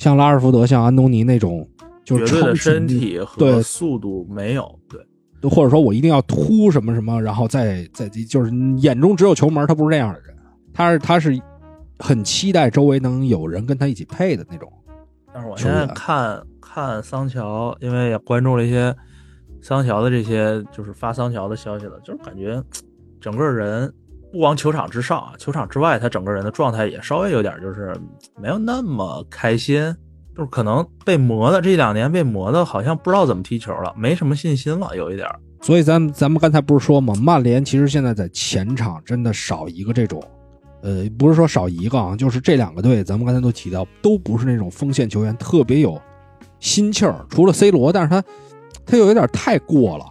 [0.00, 1.68] 像拉尔福德、像安东尼那种
[2.02, 10.34] 就是绝对的超身体和速度没有，对，或者说我一定要突什么什么，然后再再就是眼中只有球门，他不是那样的人，
[10.72, 11.38] 他是他是
[11.98, 14.72] 很期待周围能有人跟他一起配的那种。
[15.34, 18.96] 但是我现在看看桑乔，因为也关注了一些
[19.60, 22.58] 桑乔的这些就是发桑乔的消息了，就是感觉
[23.20, 23.92] 整个人
[24.32, 27.94] 不光球场之上啊，球场之外，他整个人的状态也稍微有点就是
[28.40, 29.94] 没有那么开心，
[30.36, 35.28] 就是可能被磨的这两年被磨的，好像不知道怎么踢球了，没什么信心了，有一点。
[35.60, 37.12] 所以咱咱们刚才不是说吗？
[37.20, 40.22] 曼联其实现在在前场真的少一个这种，
[40.82, 46.00] 呃，不是说少一个啊，就是这两个队，咱们刚才都提到，都不是那种锋线球员特别有
[46.60, 48.24] 心气儿，除了 C 罗，但是他
[48.86, 50.06] 他又有点太过了，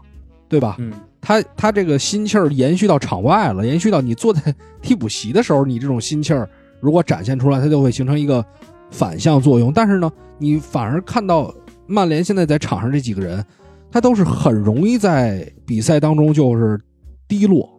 [0.48, 0.76] 对吧？
[0.78, 8.46] 嗯，他他这个心气儿延续到场外了，延续到你坐在 替补席的时候，你这种心气儿如果展现出来，它就会形成一个
[8.90, 9.72] 反向作用。
[9.74, 11.54] 但是呢，你反而看到
[11.88, 13.44] 曼联现在在场上这几个人，
[13.92, 16.80] 他都是很容易在比赛当中就是
[17.28, 17.70] 低落，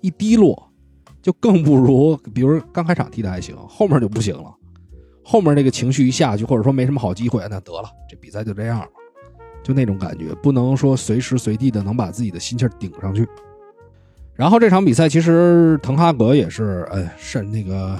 [0.00, 0.70] 一低落
[1.20, 4.54] 就更不如，比如刚开场踢的还行，后面就不行了。
[5.24, 8.86] 后面那个情绪一下去，或者说没什么好机会，那得了，这比赛就这样了，
[9.66, 13.26] 就那种感觉，不能说随时随地的能把自己的心气儿顶上去。
[14.36, 17.98] 然后这场比赛其实滕哈格也是，哎，是那个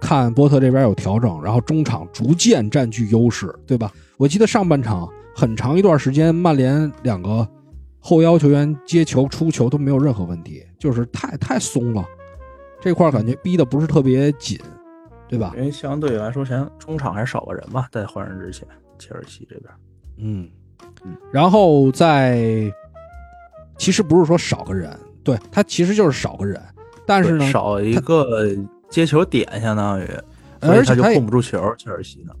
[0.00, 3.90] 看波特这边有调整，然后中场逐渐占据优势，对吧？
[4.18, 7.44] 我记得上半场很长一段时间，曼联两个
[7.98, 12.04] 后腰球员接球出球都没有任何问题，就是太太松了，
[12.80, 14.56] 这块感觉逼的不是特别紧。
[15.26, 15.52] 对吧？
[15.56, 19.72] 因为相对来说，前中场还少个人吧，在换人之前，切尔西这边，
[20.18, 20.48] 嗯
[21.04, 22.72] 嗯，然后在
[23.76, 26.60] 其实不是说少个人，对他其实就是少个人，
[27.06, 28.54] 但是呢，少一个
[28.88, 30.08] 接球点，相当于，
[30.60, 32.34] 而且他就控不住球，切尔西呢，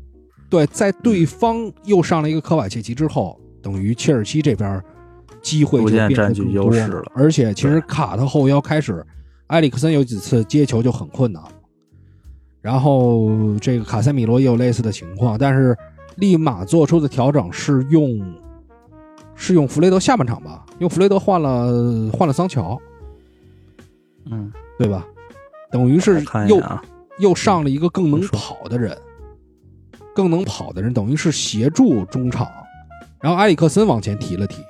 [0.48, 4.82] 对，在对方又上了一个科瓦切奇之后，等于切尔西这边
[5.42, 9.04] 机会就变得占据优势了，而且其实卡特后腰开始，
[9.48, 11.42] 埃里克森有几次接球就很困难。
[12.62, 13.28] 然后
[13.60, 15.76] 这个卡塞米罗也有类似的情况，但是
[16.16, 18.18] 立马做出的调整是用
[19.34, 22.80] 是用弗雷德下半场吧，用弗雷德换了换了桑乔，
[24.30, 25.06] 嗯，对吧？
[25.70, 26.62] 等于是又
[27.18, 28.96] 又上了一个更能跑的人，
[30.14, 32.48] 更能跑的人，等于是协助中场，
[33.20, 34.62] 然后埃里克森往前提了提，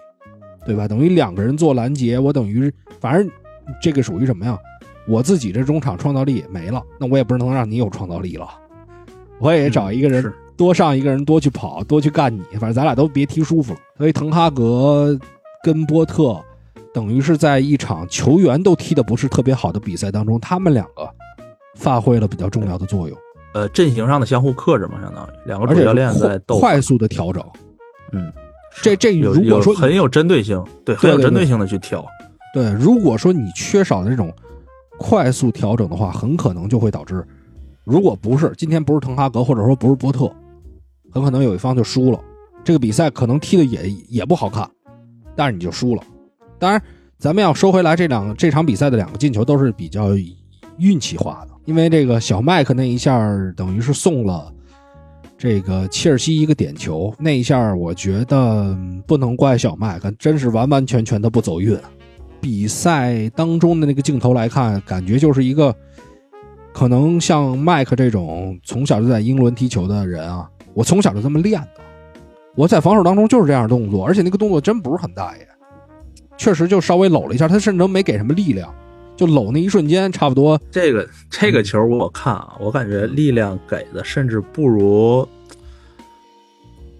[0.65, 0.89] 对吧？
[0.89, 3.31] 等于两个人做拦截，我等于反正
[3.83, 4.59] 这个属于什么呀？
[5.07, 8.49] 我自己这中场创造力没了，那我也不是能让你有创造力了。
[9.39, 13.79] 我也找一个人多上一个人多去跑多去干你，反正咱俩都别踢舒服了。
[13.99, 15.19] 所以滕哈格
[15.63, 16.41] 跟波特
[16.93, 21.09] 等于是在一场球员都踢的不是特别好的比赛当中，他们两个
[21.77, 23.19] 发挥了比较重要的作用。
[23.55, 27.45] 呃，阵型上的相互克制嘛，相当于两个主教练在斗，快速的调整。
[28.13, 28.33] 嗯，
[28.83, 32.05] 这这如果说很有针对性，对，很有针对性的去调。
[32.53, 34.33] 对，如果说你缺少这种。
[34.97, 37.27] 快速调整的话，很可能就会导致，
[37.83, 40.31] 如果不是今天不是滕哈格，或者说不是波特，
[41.15, 42.21] 很可能有一方就输了。
[42.63, 44.69] 这个比赛可能踢的也也不好看，
[45.37, 46.03] 但是你就输了。
[46.59, 46.83] 当然，
[47.19, 50.11] 咱们要收回来，这两这场比赛的两个进球都是比较
[50.79, 53.19] 运气化的，因为这个小麦克那一下
[53.57, 54.51] 等于是送了
[55.37, 61.79] 这个切尔西一个点球，那一下我觉得不能怪小麦克，真是完完全全的不走运。
[62.41, 65.75] 比赛当中的那个镜头来看，感觉就是一个
[66.73, 71.81] 可能像麦克这种从小就在英伦踢球的人啊，我从小就这么练的。
[72.57, 75.49] 我在防守当中就是这样动作，而且那个动作真不是很大爷，
[76.37, 78.73] 确实就稍微搂了一下，他甚至都没给什么力量，
[79.17, 80.61] 就搂那一瞬间差不多。
[80.71, 85.29] 这个这个球我看啊，我感觉力量给的甚至不如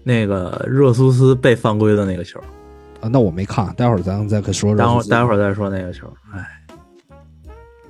[0.03, 2.37] 那个热苏斯被犯规的那个球
[2.99, 3.07] 啊。
[3.07, 4.77] 那我没看，待会儿咱再可说说。
[4.77, 6.05] 待会待会儿再说那个球。
[6.33, 6.45] 哎，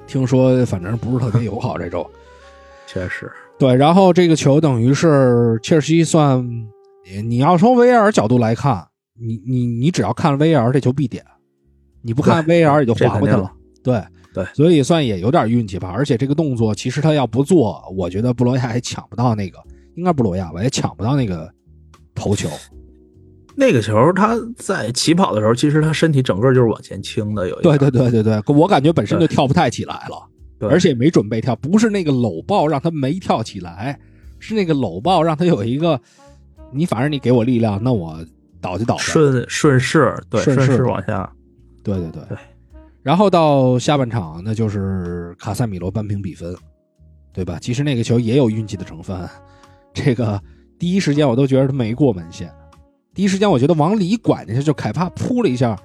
[0.06, 2.08] 听说反正不是特别友好这周。
[2.86, 3.32] 确实。
[3.58, 6.46] 对，然后这个球等于是切尔西算，
[7.28, 8.86] 你要从 VR 角度来看，
[9.20, 11.24] 你你你只要看 VR 这球必点，
[12.02, 13.52] 你不看 VR 也就划过去了。
[13.82, 15.90] 对对，所以算也有点运气吧。
[15.90, 19.58] 而且这个动作其实他要不做，我觉得布罗亚也抢不到那个，
[19.96, 21.50] 应该布罗亚吧，也抢不到那个
[22.14, 22.50] 头球。
[23.56, 27.48] 那个球，他在起跑的时候，其实他身体整个就是往前倾的。
[27.48, 30.28] 有对对对对对，我感觉本身就跳不太起来了，
[30.62, 34.00] 而且没准备跳，不是那个搂抱让他没跳起来，
[34.40, 36.00] 是那个搂抱让他有一个，
[36.72, 38.26] 你反正你给我力量，那我
[38.62, 41.32] 倒就倒，顺顺势，对顺势往下，
[41.84, 42.38] 对对对对。
[43.04, 46.56] 然后到下半场，那就是卡塞米罗扳平比分，
[47.32, 47.60] 对吧？
[47.62, 49.30] 其实那个球也有运气的成分，
[49.94, 50.42] 这个
[50.80, 52.52] 第一时间我都觉得他没过门线。
[53.14, 55.80] 第一时间，我觉得往里拐那下，就凯帕扑了一下，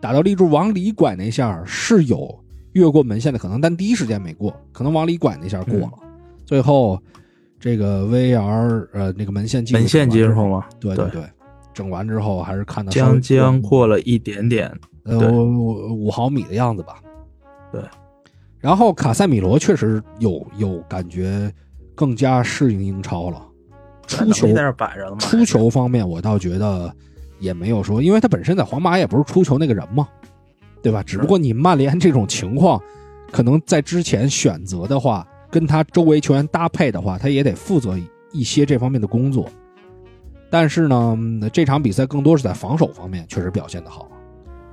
[0.00, 2.41] 打到立柱往里拐那下是有
[2.72, 5.90] 越过门线的可能，但第一时间没过，可能往里拐那下过了。
[6.44, 7.00] 最后
[7.58, 10.64] 这个 VR 呃那个门线门线接触吗？
[10.80, 11.22] 对对对，
[11.72, 14.72] 整完之后还是看到将将过了一点点，
[15.04, 16.96] 呃五毫米的样子吧。
[17.70, 17.80] 对，
[18.58, 21.52] 然后卡塞米罗确实有有感觉
[21.94, 23.40] 更加适应英超了。
[24.06, 26.94] 出球在这摆着了出球方面，我倒觉得
[27.38, 30.06] 也没有说，因为他本身在皇马也不是出球那个人嘛，
[30.82, 31.02] 对吧？
[31.02, 32.80] 只不过你曼联这种情况，
[33.30, 37.98] 可能在之前选择的话，跟他周围球员搭配的话，他也得负责
[38.32, 39.48] 一些这方面的工作。
[40.50, 41.16] 但是呢，
[41.52, 44.06] 这场比赛更多是在防守方面确实表现的好，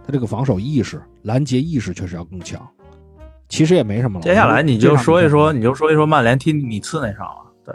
[0.06, 2.68] 他这个防守意识、拦截意识确实要更强。
[3.48, 4.24] 其实也没什么了。
[4.24, 7.52] 接下来你就说一说，你就说一说曼联踢米茨那场了。
[7.66, 7.74] 对，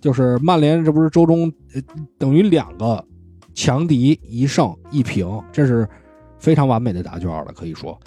[0.00, 1.82] 就是曼联这不是周中呃
[2.18, 3.04] 等于两个
[3.54, 5.88] 强敌一胜一平，这是
[6.38, 7.98] 非常完美的答卷了，可以说。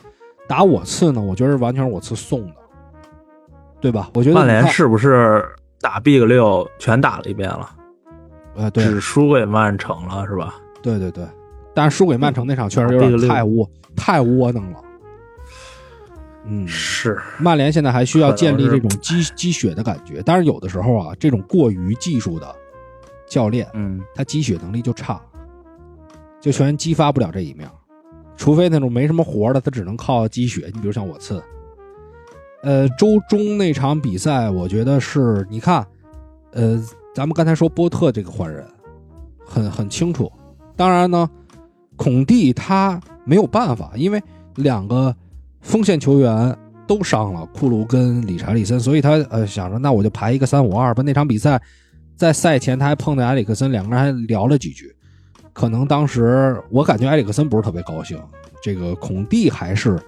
[0.48, 2.56] 打我次呢，我觉得完全是我次送的，
[3.80, 4.10] 对吧？
[4.14, 5.48] 我觉得曼联是不是
[5.80, 7.70] 打 Big 六全打了一遍了，
[8.56, 8.84] 呃对。
[8.84, 10.56] 只输给曼城了是吧？
[10.82, 11.24] 对对对，
[11.74, 14.80] 但是输给曼城那场确实有点太窝太窝囊了。
[16.46, 22.56] 嗯，是，曼联现在还需要建立这种积积雪的感觉，但是有的时候啊，这种过于技术的
[23.28, 25.22] 教练，嗯，他积雪能力就差，
[26.42, 27.70] 就全激发不了这一面，
[28.40, 30.72] 除非那种没什么活的，他只能靠积雪。
[30.74, 31.44] 你比如像我次，
[32.64, 35.86] 呃，周中那场比赛，我觉得是，你看，
[36.54, 36.82] 呃，
[37.14, 38.66] 咱们刚才说波特这个换人，
[39.46, 40.32] 很很清楚。
[40.78, 41.30] 当然呢，
[41.98, 44.24] 孔蒂他没有办法，因为
[44.56, 45.14] 两个
[45.60, 51.04] 锋线球员都伤了，库卢跟理查利森，所以他呃想着那我就排一个三五二吧。
[51.04, 51.62] 那场比赛
[52.16, 54.96] 在赛前他还碰到埃里克森，两个人还聊了几句。
[55.60, 58.18] 可能当时我感觉埃里克森不是特别高兴，
[58.64, 60.00] 这个孔蒂还是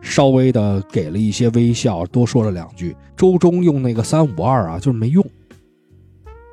[0.00, 2.96] 稍微的给了一些微笑，多说了两句。
[3.14, 5.22] 周中用那个三五二啊，就是没用，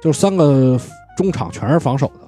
[0.02, 0.78] 就是三个
[1.16, 2.20] 中场全是防守的，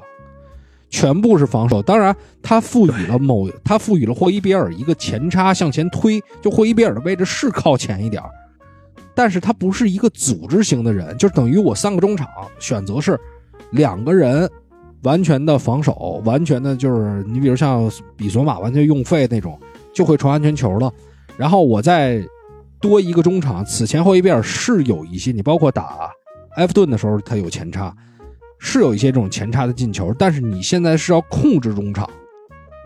[0.89, 1.82] 全部是防守。
[1.82, 8.23] 当然，他赋予了某他赋予了霍伊比尔一个前插向前推，就霍伊比尔的位置是靠前一点
[9.13, 12.25] 但是他不是一个组织型的人，就等于我三个中场
[12.58, 13.19] 选择是
[13.71, 14.49] 两个人
[15.06, 19.58] 完全的防守，完全的就是你比如像比索马完全用废那种，
[19.94, 20.91] 就会传安全球了。
[21.38, 22.22] 然后我再
[22.82, 26.12] 多一个中场，此前霍伊比尔是有一些，你包括打
[26.56, 27.96] 埃弗顿的时候他有前插，
[28.60, 32.10] 是有一些这种前插的进球，但是你现在是要控制中场，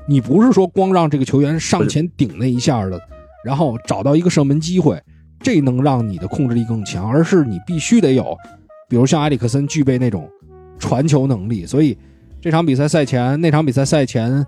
[0.07, 2.99] 你不是说光让这个球员上前顶那一下的，
[3.45, 5.01] 然后找到一个射门机会，
[5.39, 8.35] 这能让你的控制力更强，而是你必须得有，
[8.89, 10.29] 比如像埃里克森具备那种
[10.79, 11.65] 传球能力。
[11.65, 11.97] 所以
[12.41, 14.45] 这场比赛赛前，那场比赛赛前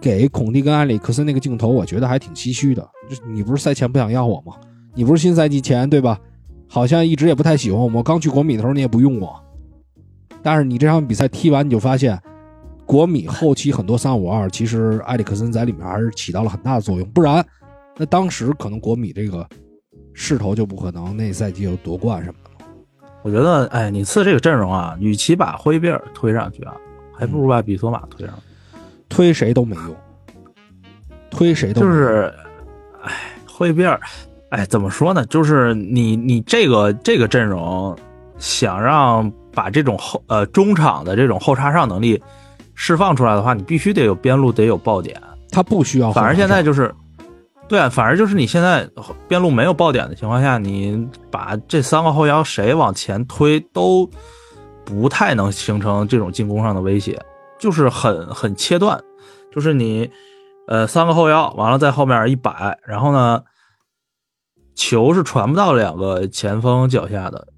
[0.00, 2.86] 给孔蒂跟埃里克森那个镜头，我觉得还挺唏嘘的。
[3.08, 4.52] 就你不是赛前不想要我吗？
[4.94, 6.20] 你不是新赛季前对吧？
[6.68, 9.34] 好像一直也不太喜欢我，我刚去国米的时候你也不用我，
[10.42, 12.20] 但是你这场比赛踢完，你就发现
[12.84, 17.42] 国米后期很多三五二，其实埃里克森在里面还是起到了很大的作用，不然
[17.96, 19.46] 那当时可能国米这个
[20.12, 22.50] 势头就不可能那赛季有夺冠什么的。
[23.22, 26.74] 我觉得，哎，你次这个阵容啊，与其把灰贝尔推上去啊，
[27.22, 28.78] 还不如把比索马推上去。
[29.08, 29.96] 推谁都没用，
[31.30, 32.34] 推谁都就是，
[33.04, 33.12] 哎，
[33.46, 34.00] 霍伊比尔，
[34.48, 35.24] 哎，怎么说呢？
[35.26, 37.96] 就是你你这个这个阵容，
[38.38, 42.20] 想让把这种后呃中场的这种后插上能力
[42.74, 45.16] 释放出来的话，你必须得有边路，得有爆点。
[45.50, 46.92] 他不需要反而现在就是，
[47.68, 48.88] 对啊，反而就是你现在
[49.28, 54.10] 边路没有爆点的情况下，你把这三个后腰谁往前推都
[54.84, 57.20] 不太能形成这种进攻上的威胁，
[57.58, 59.02] 就是很很切断，
[59.52, 60.10] 就是你
[60.66, 63.42] 呃三个后腰完了在后面一摆，然后呢
[64.74, 67.48] 球是传不到两个前锋脚下的。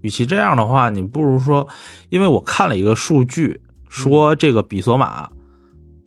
[0.00, 1.66] 与其这样的话，你不如说，
[2.08, 5.28] 因为我看了一个数据，说这个比索马，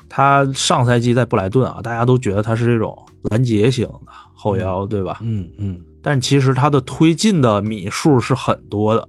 [0.08, 4.00] 他上赛季在布莱顿啊，大家都觉得他是这种拦截型的
[4.34, 5.20] 后腰，对吧？
[5.22, 9.08] 嗯嗯但其实他的推进的米数是很多的，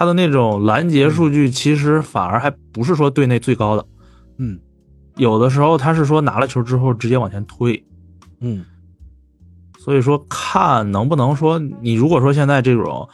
[0.00, 3.84] 他的那种拦截数据其实反而还不是说队内最高的，
[4.38, 4.58] 嗯。
[5.16, 7.84] 有的时候他是说拿了球之后直接往前推，
[8.40, 8.64] 嗯。
[9.78, 13.06] 所以说看能不能说你如果说现在这种，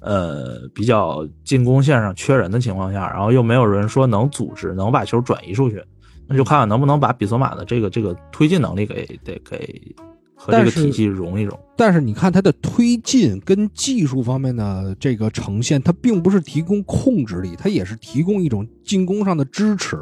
[0.00, 5.82] 呃比较进攻线上缺人的情况下，然后又没有人说能组织能把球转移出去，
[6.26, 9.96] 那就看看能不能把比索马的这个这个推进能力给得给
[10.36, 11.58] 和这但是个体系融一融。
[11.76, 19.98] 但是你看他的推进跟技术方面的这个呈现，它并不是提供控制力，它也是提供一种进攻上的支持。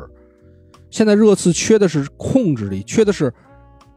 [0.90, 3.32] 现在热刺缺的是控制力，缺的是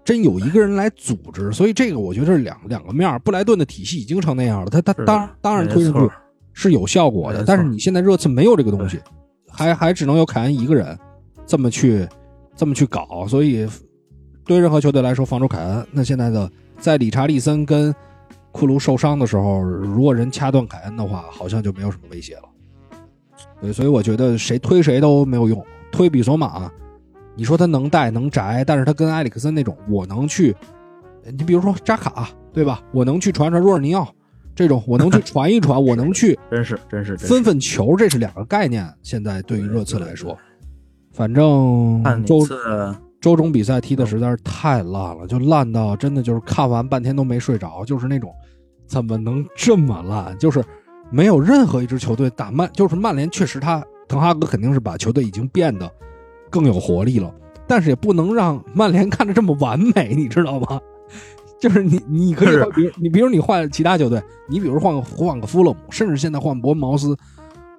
[0.03, 3.19] 真有一个人来组织，所以这个我觉得是两两个面儿。
[3.19, 6.11] 布莱顿的体系已经成那样了，他他当当然推上去
[6.53, 8.99] 是有效果的但是你现在热刺没有这个东西，
[9.47, 10.97] 还还只能有凯恩一个人
[11.45, 12.07] 这么去
[12.55, 13.67] 这么去搞，所以
[14.47, 17.93] 对任何球队来说防守凯恩，那现在的在理查利森跟
[18.51, 22.43] 库卢受伤的时候，如果人掐断凯恩的话，好像就没有什么威胁了。
[23.61, 26.71] 对，所以我觉得谁推谁都没有用，推比索马，
[27.35, 30.55] 你说他能带能宅，但是他跟埃里克森那种，我能去，
[31.25, 32.81] 你比如说扎卡，对吧？
[32.93, 34.07] 我能去传传若尔尼奥
[34.55, 38.87] 这种，我能去传一传， 我能去真是真是分分球，这是两个概念。
[39.03, 40.37] 现在对于热刺来说，
[41.11, 48.31] 反正看你周次周中比赛踢的实在是太烂了，就烂到真的就是看完半天都没睡着，就是那种
[48.85, 50.37] 怎么能这么烂？
[50.37, 50.63] 就是
[51.09, 55.91] 没有任何一支球队打曼，就是曼联确实他滕哈格肯定是把球队已经变得
[56.49, 57.33] 更有活力了，
[57.67, 60.79] 但是也不能让曼联看着这么完美，你知道吗？
[61.59, 67.17] 就是你你可以比如你比如你换其他球队，你比如换个换个富勒姆，甚至现在换伯恩茅斯，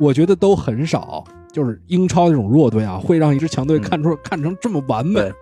[0.01, 1.23] 我觉得都很少。
[1.53, 5.33] 就是英超这种弱队啊，会让一支强队嗯看出、看成这么完美，，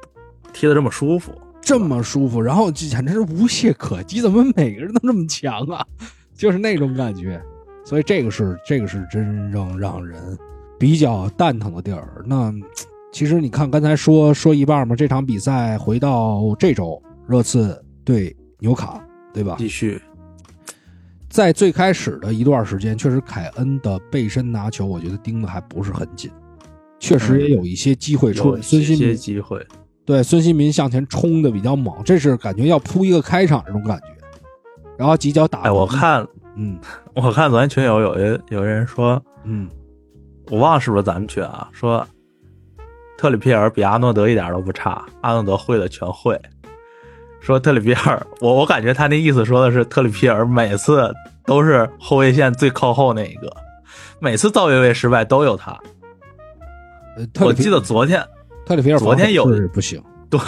[0.52, 5.84] 踢得这么舒服，这么舒服，然后简直是无懈可击，怎么每个人都这么强啊？
[6.34, 7.40] 就是那种感觉，
[7.84, 10.38] 所以这个是这个是真正让人
[10.78, 12.22] 比较蛋疼的地儿。
[12.26, 12.52] 那
[13.12, 19.02] 其实你看刚才说说一半嘛，这场比赛回到这周，热刺对纽卡，
[19.32, 19.56] 对吧？
[19.58, 20.00] 继续，
[21.28, 26.30] 在最开始的一段时间，确实凯恩的背身拿球，我觉得盯的还不是很紧，
[26.98, 28.56] 确实也有一些机会出。
[28.62, 29.66] 孙兴些民机会，
[30.04, 34.06] 对孙兴民向前冲的比较猛，这是感觉要扑一个开场这种感觉，
[34.96, 36.78] 然后几脚打哎，我，看嗯
[37.14, 39.68] 我看昨天群友有一有人说，嗯，
[40.50, 42.06] 我忘了是不是咱们群啊，说
[43.18, 46.40] 特里皮尔比阿诺德一点都不差，阿诺德会的全会。
[47.46, 53.48] 说特里皮尔，我我感觉他那意思说的是特里皮尔每次都是后卫线最靠后那一个，
[54.18, 55.70] 每次造越位失败都有他。
[57.16, 58.20] 呃我记得昨天
[58.66, 60.40] 特里皮尔昨天有不行，对，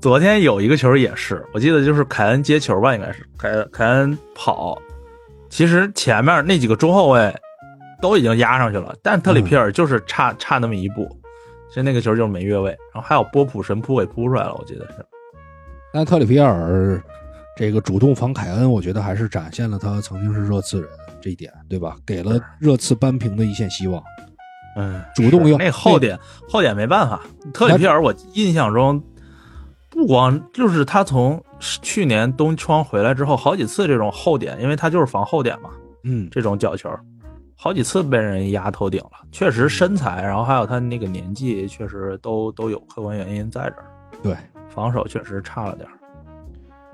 [0.00, 4.76] 昨天有一个球也是，我记得就是凯恩接球吧，应该是凯凯恩跑，
[5.48, 7.32] 其实前面那几个中后卫
[8.02, 11.08] 都已经压上去了，但特里皮尔就是差、差那么一步，
[11.68, 14.96] 其实那个球就是没越位，然后还有波普神扑给扑出来了，我记得是。
[15.92, 17.02] 但特里皮尔
[17.56, 20.88] 这个主动防凯恩，我觉得还是展现了他曾经是热刺人
[21.20, 21.96] 这一点，对吧？
[22.06, 24.02] 给了热刺扳平的一线希望。
[24.76, 26.18] 嗯，主动要是那后点
[26.48, 27.20] 后点没办法，
[27.52, 29.02] 特里皮尔我印象中
[29.90, 35.70] 不光就是他从去年冬窗回来之后，好几次这种后点，因为他就是防后点嘛，
[36.04, 36.88] 嗯，这种角球，
[37.56, 39.10] 好几次被人压头顶了。
[39.32, 43.84] 确实身材，然后还有他那个年纪，确实都都有客观原因在这儿。
[44.22, 44.36] 对，
[44.74, 45.92] 防守确实差了点儿。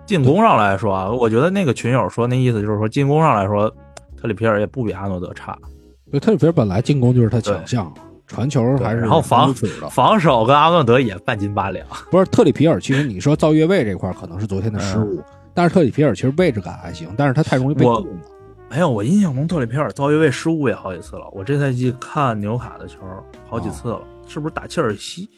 [0.05, 3.69] 进攻上来说啊，我觉得那个群友说那意思就是说，进攻上来说，
[4.17, 5.57] 特里皮尔也不比阿诺德差。
[6.11, 7.93] 对，特里皮尔本来进攻就是他强项，
[8.27, 9.53] 传球还是然后防。
[9.91, 11.87] 防守跟阿诺德也半斤八两。
[12.11, 18.17] 不是特里皮尔，其实你说造越位这块可能是昨天的失误，嗯但是特里皮尔其实位置感还行，但是他太容易被我动了。
[18.69, 21.27] 没有，我印象中特里皮尔造越位失误也好几次了。
[21.33, 22.99] 我这赛季看纽卡的球
[23.49, 25.29] 好几次了，是不是打切尔西？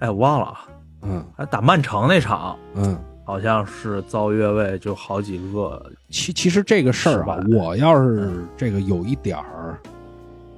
[0.00, 0.60] 哎，我忘了啊，
[1.02, 1.24] 嗯。
[1.36, 5.82] 还打曼城那场，嗯，好像是遭越位就好几个。
[6.10, 9.78] 其其实这个事儿啊我要是这个有一点儿，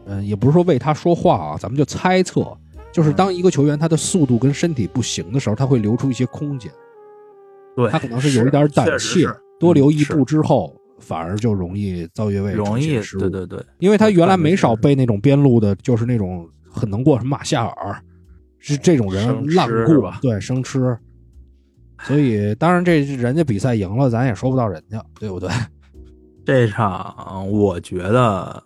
[0.06, 2.56] 嗯、也不是说为他说话啊，咱们就猜测，
[2.90, 6.70] 就是当一个球员他的速度跟身体不行的时候，他会留出一些空间，
[7.76, 9.28] 对，他可能是有一点胆怯
[9.60, 18.02] 多留一嗯步之后，反而就容易造越位，容易，失误对对对，因为他原来没少被那种边路的，就是那种很能过什么马夏尔，
[18.62, 20.96] 是这种人烂是吧，对生吃。
[22.04, 25.50] 所以当然这人家比赛赢了，咱也说不到人家，对不对？
[26.46, 28.62] 这场我觉得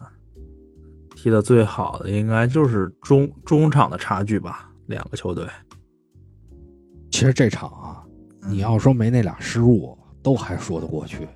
[1.14, 5.46] 踢的最好的应该就是中中场的差距吧，两个球队。
[7.10, 8.02] 其实这场啊，
[8.48, 11.26] 你要说没那俩失误，都还说得过去。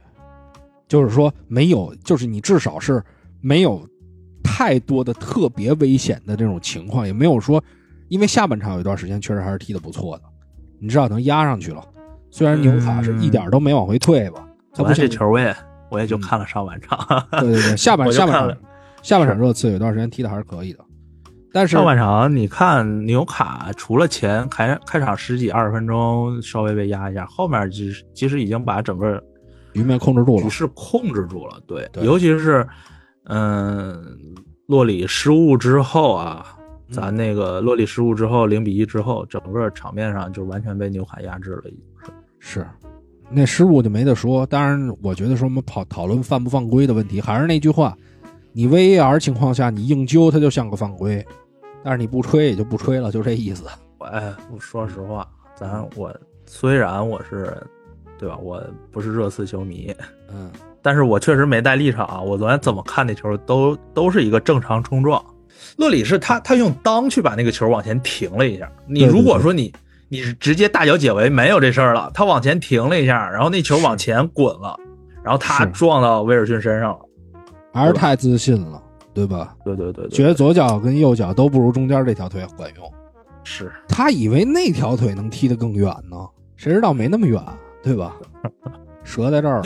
[0.86, 3.02] 就是说没有，就是你至少是
[3.40, 3.86] 没有
[4.42, 7.62] 太多的特别危险的这种情况，也没有说，
[8.11, 10.24] 因为下半场有一段时间确实还是踢得不错的，
[10.78, 11.82] 你至少能压上去了。
[12.30, 15.56] 虽然纽卡是一点都没往回退吧，他不像这球我也
[15.90, 16.98] 我也就嗯看了上半场，
[17.30, 18.56] 对对对，下半 下半场
[19.02, 20.84] 下半场热刺有一段时间踢的还是可以的，
[21.52, 29.22] 但是上半场你看纽卡除了前开开场十几二十分钟稍微被压一下，后面其实其实已经把整个
[29.74, 30.50] 局面控制住了局。
[30.50, 31.61] 势控制住了。
[31.66, 32.66] 对，对尤其是
[33.24, 34.04] 嗯，
[34.66, 36.59] 洛里失误之后啊，嗯
[36.91, 41.82] 咱那个洛里失误之后零比一之后，整个场面上就完全被纽卡压制了，已经
[42.38, 42.61] 是。
[42.61, 42.66] 是，
[43.30, 44.45] 那失误就没得说。
[44.47, 47.97] 当然，我觉得说我们讨讨论犯不犯规的问题，还是那句话，
[48.53, 51.24] 你 VAR 情况下你硬揪它就像个犯规，
[51.84, 53.64] 但是你不吹也就不吹了，就这意思。
[53.99, 56.12] 我哎，我说实话，咱我
[56.47, 57.55] 虽然我是，
[58.18, 58.36] 对吧？
[58.38, 58.61] 我
[58.91, 59.95] 不是热刺球迷，
[60.32, 60.51] 嗯，
[60.82, 62.20] 但是我确实没带立场啊。
[62.20, 65.22] 我昨天怎么看那球都都是一个正常冲撞。
[65.76, 68.70] 洛里是他他用裆去把那个球往前停了一下。
[68.86, 69.72] 你如果说你
[70.08, 72.11] 你是直接大脚解围，没有这事儿了。
[72.12, 74.76] 他往前停了一下，然后那球往前滚了，
[75.22, 76.98] 然后他撞到威尔逊身上了。
[77.72, 78.82] 还是太自信了，
[79.14, 79.54] 对吧？
[79.64, 82.92] 对对对对，觉得左脚跟右脚都不如中间这条腿管用。
[83.44, 86.16] 是他以为那条腿能踢得更远呢，
[86.56, 87.42] 谁知道没那么远，
[87.82, 88.16] 对吧？
[89.02, 89.64] 折在这儿了。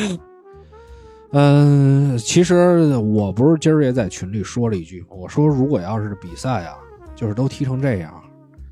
[1.37, 5.09] 嗯，其实我不是今儿也在群里说了一句吗？
[5.11, 6.77] 我说如果要是比赛啊，
[7.17, 8.15] 就是都踢成这样，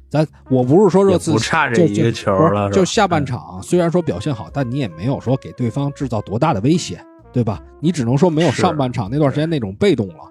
[0.09, 7.61] 咱我不是说热刺也不差这就一个球了，就下半场虽然说表现好，但你也没有说给对方制造多大的威胁，对吧？
[7.81, 10.31] 你只能说没有上半场那段时间那种被动了。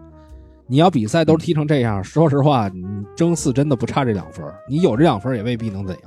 [0.68, 2.82] 你要比赛都踢成这样，说实话，你
[3.14, 6.04] 争四真的不差这两分，你有这两分也未必能怎样。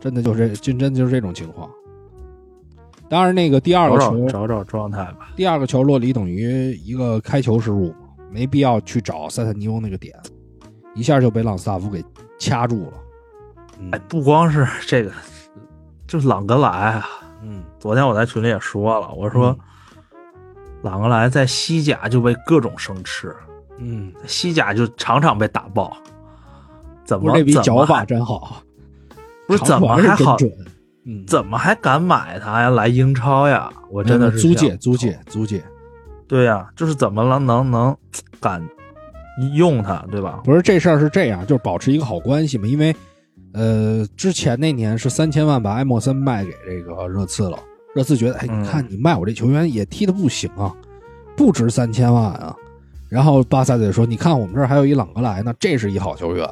[0.00, 1.68] 真的就是真真就是这种情况。
[3.08, 5.30] 当然，那个第二个球，找找状态吧。
[5.36, 7.94] 第二个球洛里等于一个开球失误，
[8.30, 10.14] 没必要去找塞萨尼翁那个点，
[10.94, 12.04] 一下就被朗斯塔夫给
[12.38, 12.92] 掐住了。
[13.78, 15.12] 嗯哎，不光是这个，
[16.06, 17.06] 就是朗格莱啊。
[17.42, 19.56] 嗯，昨天我在群里也说了，我说、
[20.82, 23.32] 朗格莱在西甲就被各种生吃，
[23.78, 25.96] 嗯，西甲就常常被打爆，
[27.04, 28.62] 怎么这笔脚法真好，
[29.46, 30.36] 不是怎么还好？
[31.26, 32.70] 怎么还敢买他呀？
[32.70, 33.70] 来英超呀？
[33.90, 35.62] 我真的是租借租借租借，
[36.26, 37.96] 对呀、就是怎么了能能
[38.40, 38.60] 敢
[39.54, 40.40] 用它，对吧？
[40.44, 42.66] 不是这事儿是这样，就是保持一个好关系嘛。
[42.66, 42.94] 因为
[43.52, 47.58] 呃，之前那年是三千万把埃莫森卖给这个热刺了，
[47.94, 50.74] 热刺觉得，哎，嗯你看你卖我这球员也踢得不行啊，
[51.36, 52.54] 不值三千万啊。
[53.08, 56.48] 然后巴萨得说，你看我们这儿还有一朗格莱呢，这是一好球员，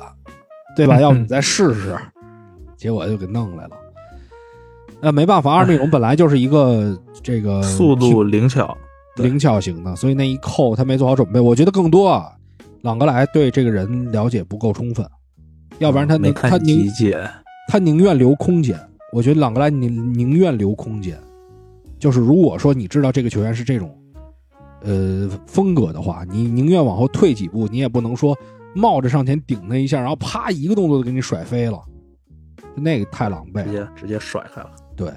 [0.76, 0.98] 对吧？
[1.02, 1.96] 要不你再试试，
[2.76, 3.70] 结果就给弄来了。
[5.04, 8.74] 那没办法，阿尔米隆本来就是一个这个 速度灵巧，
[9.16, 11.38] 灵巧型的，所以那一扣他没做好准备。
[11.38, 12.32] 我觉得更多啊，
[12.80, 15.06] 朗格莱对这个人了解不够充分，
[15.78, 16.90] 要不然他他宁，
[17.68, 18.78] 他宁愿留空间。
[19.12, 21.16] 我觉得朗格莱宁宁愿留空间，
[21.98, 23.94] 就是如果说你知道这个球员是这种
[24.80, 28.34] 呃风格的话，你宁愿往后退几步，你也不能说
[28.74, 31.78] 冒着上前顶他一下，然后啪一个动作就给你甩飞了，
[32.74, 33.70] 那个太狼狈了直。
[33.70, 34.70] 接直接甩开了。
[34.96, 35.08] 对，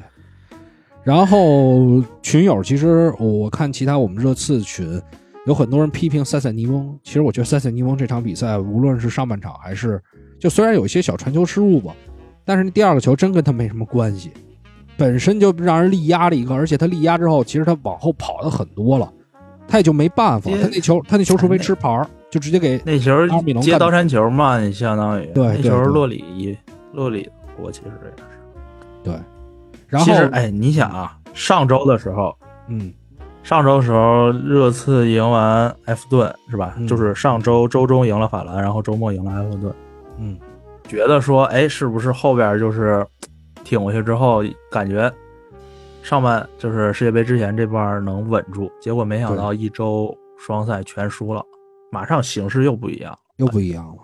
[1.03, 5.01] 然后群友其实我看其他我们热刺群
[5.45, 10.01] 有很多人批评塞塞尼翁，其实我觉得塞塞尼翁这场比赛无论是上半场还是
[10.39, 11.95] 就虽然有一些小传球失误吧，
[12.43, 14.31] 但是第二个球真跟他没什么关系，
[14.97, 19.11] 本身就让人力压了一个，而且他力压之后，其实他往后跑的很多了，
[19.67, 25.25] 他也就没办法，他那球他那球除非吃牌儿，就直接给那球阿尔米隆干接刀山球嘛，你相当于。
[25.33, 26.57] 对那球洛里
[26.93, 28.23] 洛里我其实也是。
[29.03, 29.15] 对，
[29.87, 32.93] 然后其实哎，你想啊，上周的时候，嗯。
[33.43, 36.73] 上周的时候热刺赢完埃弗顿是吧？
[36.77, 36.85] 嗯。
[36.87, 39.73] 就是上周周中赢了法兰，然后周末赢了埃弗顿，
[40.17, 40.37] 嗯。
[40.87, 43.05] 觉得说哎，是不是后边就是
[43.63, 45.11] 挺过去之后，感觉
[46.03, 51.41] 上半就是世界杯之前这半能稳住，结果没想到一周双赛全输了，
[51.91, 54.03] 马上形势又不一样，又不一样了，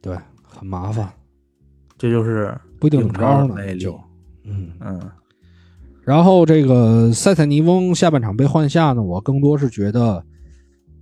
[0.00, 1.08] 对，很麻烦，
[1.98, 4.00] 这就是不一定怎么着呢的魅力就
[4.44, 4.70] 嗯。
[4.80, 5.00] 嗯
[6.02, 10.24] 然后这个塞塞尼翁下半场被换下呢，我更多是觉得，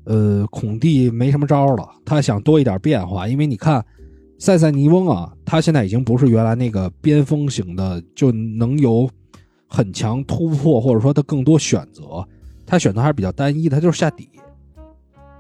[0.05, 3.83] 呃，孔蒂没什么招了，他想多一点变化，因为你看
[4.39, 9.09] 塞塞尼翁啊，他现在已经不是原来那个边锋型的，就能有
[9.67, 12.27] 很强突破，或者说他更多选择，
[12.67, 14.29] 他选择还是比较单一的，他就是下底，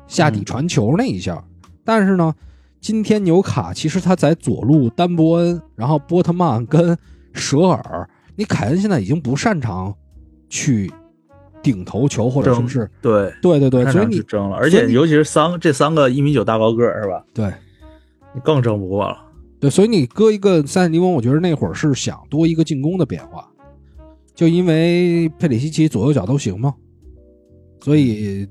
[0.06, 1.44] 下底嗯传球那一下。
[1.84, 2.34] 但是呢，
[2.80, 6.96] 今天纽卡其实他在左路丹伯恩，然后波特曼跟
[7.38, 8.08] 舍尔。
[8.36, 9.92] 你凯恩现在已经不擅长
[10.48, 10.92] 去
[11.62, 13.32] 顶头球，或者说争是对。
[13.42, 17.24] 对对对，所以你争了，而且尤其是三这三个一米九大高个儿是吧？
[17.34, 17.52] 对
[18.32, 19.24] 你更争不过了。
[19.58, 23.48] 对，所以你搁一个塞尼翁，我觉得那会儿是想多一个进攻的变化，
[24.36, 26.72] 就因为佩里西奇左右脚都行嘛，
[27.80, 28.48] 所以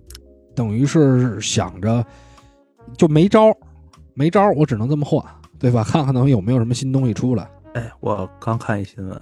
[0.54, 2.06] 等于是想着
[2.98, 3.58] 就没招儿，
[4.14, 5.24] 没招儿，我只能这么换，
[5.58, 5.82] 对吧？
[5.82, 7.50] 看看能有没有什么新东西出来。
[7.74, 9.22] 哎，我刚看一新闻，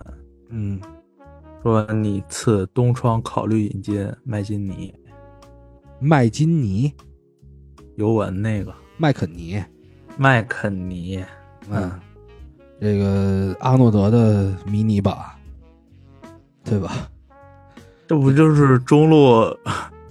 [0.50, 0.80] 嗯，
[1.62, 4.94] 说你次东窗考虑引进麦金尼、
[6.00, 6.94] 麦金尼、
[7.96, 9.62] 尤文那个麦肯尼，
[10.18, 11.24] 麦肯尼，
[11.70, 11.92] 嗯，
[12.80, 15.16] 这个阿诺德的迷你版，
[16.64, 16.92] 对吧？
[18.08, 19.44] 这不就是中路、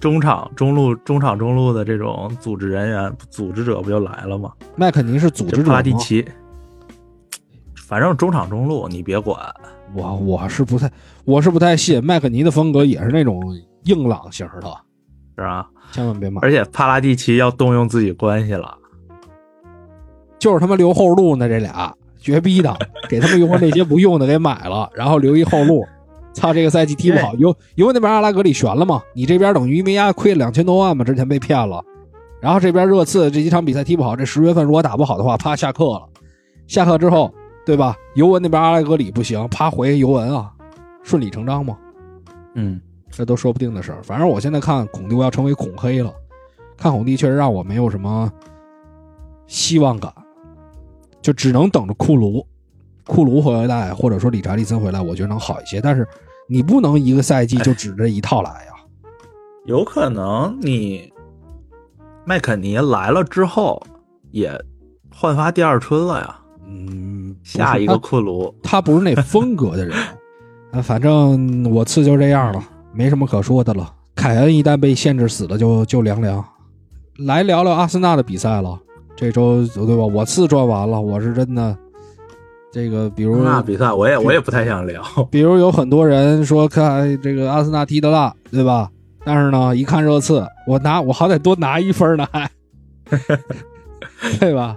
[0.01, 4.51] 中场、中路、中场、中路的这种组织人员、组织者不就来了吗？
[4.75, 5.67] 麦肯尼是组织者吗？
[5.67, 6.23] 帕拉蒂奇，
[7.87, 9.39] 反正中场、中路你别管，
[9.93, 10.91] 我我是不太，
[11.23, 13.39] 我是不太信麦肯尼的风格也是那种
[13.83, 14.75] 硬朗型的，
[15.35, 15.69] 是吧？
[15.91, 18.75] 千万别买，而且帕拉蒂奇要动用自己关系了，
[20.39, 22.75] 就是他妈留后路呢，这俩绝逼的，
[23.07, 25.85] 给他们用那些不用的给买了，然后留一后路。
[26.33, 29.01] 操，这个赛季踢不好，尤尤文那边阿拉格里悬了嘛？
[29.13, 31.81] 你这边等于因为丫亏了两千多万嘛，之前被骗了。
[32.41, 36.09] 然后这边热刺这几场比赛踢不好，这十月份如果打不好的话，啪下课了。
[36.67, 37.31] 下课之后，
[37.65, 37.95] 对吧？
[38.13, 40.53] 尤文那边阿莱格里不行，啪回尤文啊，
[41.03, 41.77] 顺理成章嘛。
[42.53, 44.03] 嗯，这都说不定的事儿。
[44.03, 46.13] 反正我现在看孔蒂我要成为孔黑了，
[46.77, 48.31] 看孔蒂确实让我没有什么
[49.47, 50.13] 希望感，
[51.21, 52.45] 就只能等着库卢，
[53.07, 55.81] 库卢回来，或者说理查利森回来，我觉得能好一些。
[55.81, 56.07] 但是
[56.47, 58.73] 你不能一个赛季就指着一套来呀。
[59.65, 61.11] 有可能你
[62.23, 63.81] 麦肯尼来了之后
[64.29, 64.51] 也
[65.11, 66.39] 焕发第二春了呀。
[66.67, 69.95] 嗯，下一个库卢，他不是那风格的人。
[70.71, 72.63] 啊，反正我次就这样了，
[72.93, 73.93] 没什么可说的了。
[74.15, 76.43] 凯恩一旦被限制死了，就就凉凉。
[77.19, 78.79] 来聊聊阿森纳的比赛了。
[79.15, 80.03] 这周对吧？
[80.03, 81.77] 我次转完了，我是真的
[82.71, 85.01] 这个，比如那比赛我也我也不太想聊。
[85.31, 88.89] 比如有很多人说看这个阿森纳踢得烂，对吧？
[89.23, 92.49] 但是呢，一看热刺，我拿我好歹多拿一分呢，还
[94.39, 94.75] 对吧？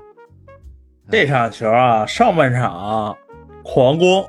[1.10, 3.16] 这场球啊，上半场
[3.62, 4.28] 狂攻，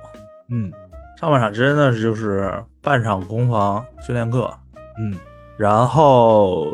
[0.49, 0.71] 嗯。
[1.19, 2.49] 上半场真的是就是
[2.81, 4.49] 半场攻防训练课，
[4.97, 5.13] 嗯，
[5.57, 6.65] 然后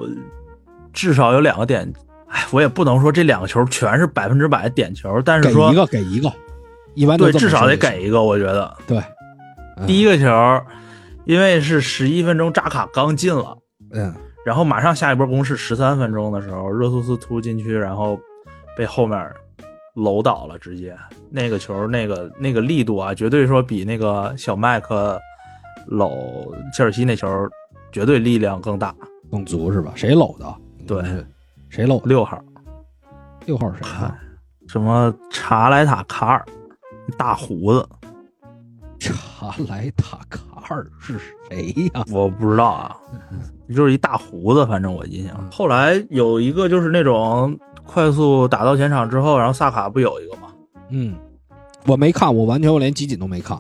[0.94, 1.92] 至少有两个点，
[2.30, 6.32] 哎，我也不能说这两个球全是百分之百点球，但是说给一个给一个，
[6.94, 8.72] 一般都对，至少得给一个，我觉得。
[8.86, 9.02] 对。
[9.78, 9.88] 嗯。
[9.88, 10.28] 第一个球，
[11.24, 13.58] 因为是十一分钟扎卡刚进了，
[13.94, 14.14] 嗯。
[14.46, 18.20] 然后马上下一波攻势十三分钟的时候，热苏斯突进去，然后
[18.78, 19.18] 被后面
[19.96, 20.96] 搂倒了，直接
[21.30, 25.20] 那个球那个那个力度啊，绝对说比那个小麦克
[25.88, 27.28] 搂切尔西那球
[27.92, 28.94] 绝对力量更大。
[29.32, 29.92] 更足是吧？
[29.96, 30.56] 谁搂的？
[30.86, 31.26] 对嗯，
[31.68, 32.06] 谁搂的？
[32.06, 32.40] 六号
[33.46, 34.16] 六号是谁啊？
[34.68, 36.46] 什么查莱塔卡尔，
[37.18, 37.88] 大胡子，
[39.00, 41.20] 查莱塔卡尔是
[41.50, 42.06] 谁呀？
[42.12, 42.96] 我不知道啊，
[43.76, 45.50] 就是一大胡子，反正我印象。
[45.52, 50.50] 后来有一个就是那种快速打到前场之后，然后萨卡不有一个吗？
[50.90, 51.16] 嗯，
[51.86, 53.58] 我没看，我完全我连集锦都没看。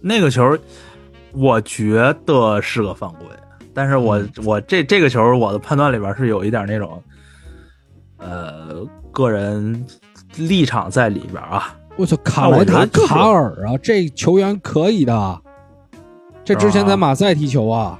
[0.00, 0.56] 那个球，
[1.32, 3.26] 我觉得是个犯规，
[3.74, 7.02] 但是我、我这这个球，我的判断里边是有一点那种，
[8.18, 9.84] 呃，个人
[10.36, 11.74] 立场在里边啊。
[11.96, 15.40] 我操，卡莱塔卡尔啊，这球员可以的，
[16.42, 17.98] 这之前在马赛踢球啊，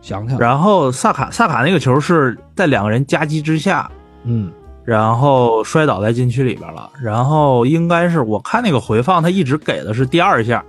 [0.00, 3.90] 想想，然后萨卡萨卡那个球是在两个人夹击之下，
[4.24, 4.50] 嗯
[4.86, 6.90] 然后摔倒在禁区里边了。
[7.02, 10.64] 然后应该是我看那个回放，他一直给的是第二下，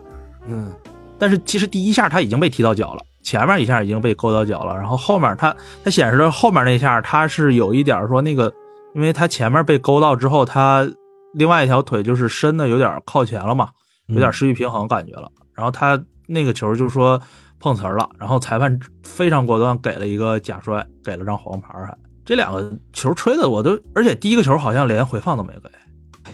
[0.47, 0.73] 嗯。
[1.19, 8.53] 但是其实第一下他已经被踢到脚了，前面一下已经被勾到脚了，然后后面他他显示的后面那下他是有一点说那个，
[8.93, 10.87] 因为他前面被勾到之后，他
[11.33, 13.69] 另外一条腿就是伸的有点靠前了嘛，
[14.09, 17.19] 有点失去平衡感觉了，然后他那个球就说
[17.59, 21.97] 碰瓷儿了，然后裁判非常果断给了一个假摔，给了张黄牌还。
[22.27, 25.69] 这两个球吹的我都，而且第一个球好像连回放都没给。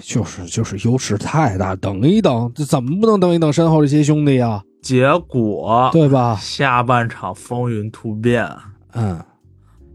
[0.01, 4.59] 就是就是优势太大，等一等，这怎么不能等一等身后这些兄弟呀？
[4.81, 6.35] 结果对吧？
[6.41, 8.49] 下半场风云突变，
[8.93, 9.23] 嗯，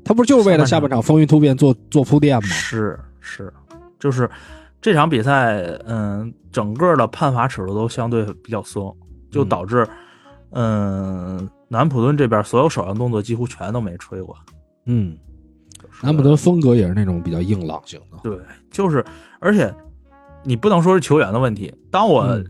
[0.05, 2.49] 他不是就是为了下半场风云突变做做铺垫吗？
[2.49, 3.53] 是是，
[3.99, 4.31] 就是
[4.81, 8.97] 这场比赛，嗯，整个的判罚尺度都相对比较松，
[9.33, 9.85] 就导致，
[10.53, 14.37] 嗯，南普顿这边所有手上动作几乎全都没吹过。
[14.87, 15.19] 嗯，
[16.03, 18.19] 南普顿风格也是那种比较硬朗型的。
[18.23, 18.39] 对，
[18.71, 19.05] 就是，
[19.41, 19.75] 而且
[20.45, 21.75] 你不能说是球员的问题。
[21.91, 22.45] 当我嗯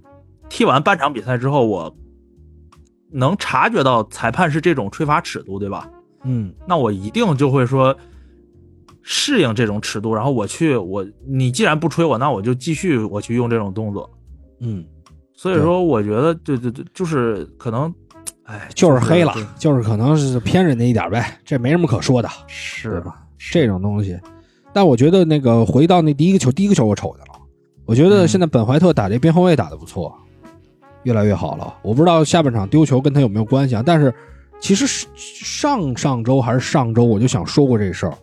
[0.49, 1.95] 踢完半场比赛之后，我
[3.11, 5.91] 能察觉到裁判是这种吹罚尺度，对吧？
[6.25, 7.97] 嗯那我一定就会说
[9.03, 14.11] 适应这种尺度，然后我去我你既然不吹我，那我就继续我去用这种动作。
[14.61, 14.85] 嗯，
[15.33, 17.95] 所以说，我觉得对对对，就是可能，
[18.43, 23.25] 哎，就是黑了，就是可能是偏人家一点呗，这没什么可说的，是吧？
[23.39, 24.19] 这种东西，
[24.73, 27.41] 但我觉得那个回到那第一个球，第一个球我瞅见了，
[27.87, 30.15] 我觉得现在本怀特打这边后卫打得不错，
[31.05, 31.75] 越来越好了。
[31.83, 34.13] 我不知道下半场丢球跟他有没有关系啊，但是
[34.61, 38.15] 其实上上周还是上周我就想说过这事儿。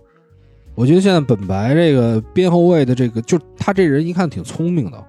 [0.76, 5.02] 我觉得现在本白这个边后卫的这个，就他这人一看挺聪明的，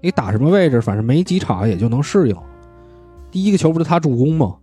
[0.00, 2.36] 你打什么位置，反正没几场也就能适应。
[3.30, 4.54] 第一个球不是他助攻吗？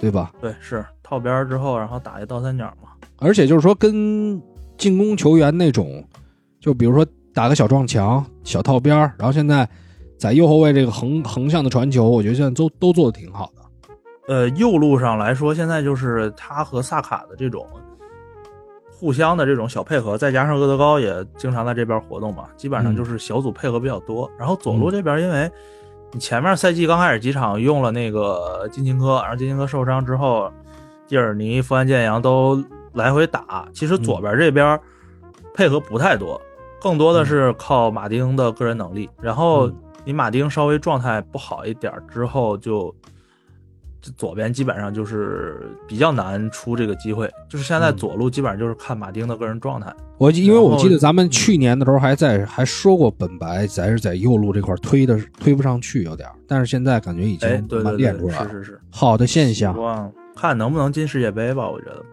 [0.00, 0.32] 对吧？
[0.40, 2.90] 对是套边之后，然后打一倒三角嘛。
[3.18, 4.40] 而且就是说，跟
[4.76, 6.04] 进攻球员那种，
[6.60, 9.68] 就比如说打个小撞墙、小套边儿，然后现在
[10.18, 13.62] 在右后卫这个横横向的传球，我觉得现在都都做的挺好的。
[14.28, 17.64] 呃，右路上来说，现在就是他和萨卡的这种
[18.90, 24.28] 互相的这种小配合，再加上厄德高也经常在这边活动嘛，基本上就是小组配合比较多。
[24.38, 25.50] 然后左路这边，因为
[26.12, 30.50] 你前面赛季刚开始几场用了那个金琴科，然后金琴科受伤之后，
[31.06, 32.62] 蒂尔尼、富安健洋都
[32.96, 34.78] 来回打，其实左边这边
[35.54, 36.40] 配合不太多。
[36.80, 39.08] 更多的是靠马丁的个人能力。
[39.20, 42.94] 然后嗯你马丁稍微状态不好一点之后就，
[44.00, 47.28] 就左边基本上就是比较难出这个机会。
[47.48, 49.92] 就是现在嗯左路基本上就是看马丁的个人状态。
[50.18, 57.48] 我记因为我记得咱们去年的时候还在还说过本白咱是在右路这块推的推不上去有点，但是现在感觉已经
[57.96, 61.68] 练出来了，是是是，好的现象看能不能进世界杯吧。
[61.68, 62.04] 我觉得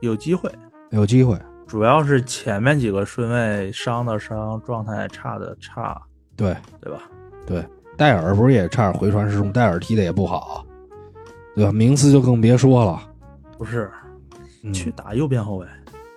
[0.00, 0.50] 有机会，
[0.90, 1.38] 有机会。
[1.66, 6.00] 主要是前面几个顺位伤的伤，状态差的差，
[6.36, 7.02] 对对吧？
[7.46, 7.64] 对，
[7.96, 10.66] 戴尔不是也差点回传失误，戴尔踢的也不好，
[11.54, 11.70] 对吧？
[11.70, 13.00] 名次就更别说了，
[13.56, 13.90] 不是，
[14.64, 15.66] 嗯、去打右边后卫，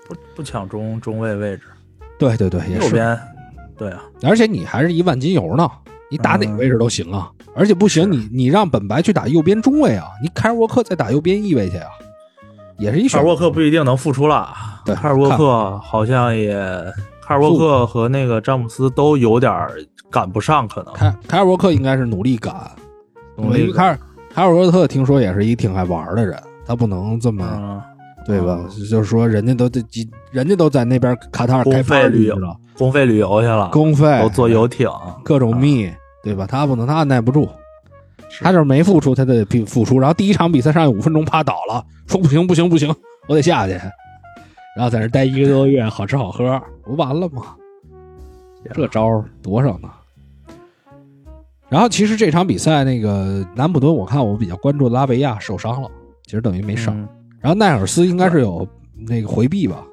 [0.07, 1.63] 不不抢中中卫位置，
[2.17, 2.85] 对对对，也是。
[2.85, 3.19] 右边，
[3.77, 5.69] 对啊，而且你还是一万金油呢，
[6.09, 7.31] 你打哪个位置都行啊。
[7.55, 11.89] 而且不行，你你让本白去打右边中卫啊，你凯尔沃克再打右边翼位去啊，
[12.83, 13.17] 也是一选择。
[13.17, 14.49] 卡尔沃克不一定能复出了。
[14.85, 16.53] 对卡尔沃克好像也，
[17.21, 19.71] 卡尔沃克和那个詹姆斯都有点儿
[20.11, 20.93] 赶不上，可能。
[20.93, 22.53] 凯凯尔沃克应该是努力赶，
[23.37, 23.61] 努力。
[23.61, 23.99] 因为凯尔
[24.33, 27.81] 凯尔沃特听说也是一挺爱玩的人，他不能这么、嗯，
[28.27, 28.59] 对吧？
[28.89, 34.21] 就是说人家都得几，人家都在那边卡塔尔开公费旅游去了，公费旅游去了，公费。
[34.21, 34.89] 都坐游艇，
[35.23, 35.89] 各种蜜，
[36.21, 36.45] 对吧？
[36.45, 37.47] 他不能，他按耐不住，
[38.41, 39.99] 他就是没付出，他得付付出。
[39.99, 42.93] 然后第一场比赛上去五分钟趴倒了，说不行不行不行，
[43.27, 43.73] 我得下去。
[44.75, 47.55] 然后在那待一个多月，好吃好喝，不完了吗？
[48.73, 49.89] 这招多少呢？
[51.69, 55.89] 然后其实这场比赛，那个南普敦，我看我比较关注拉维亚受伤了，
[56.25, 56.97] 其实等于没上。
[56.97, 57.07] 嗯
[57.43, 58.65] 然后奈尔斯应该是有
[58.95, 59.83] 那个回避吧，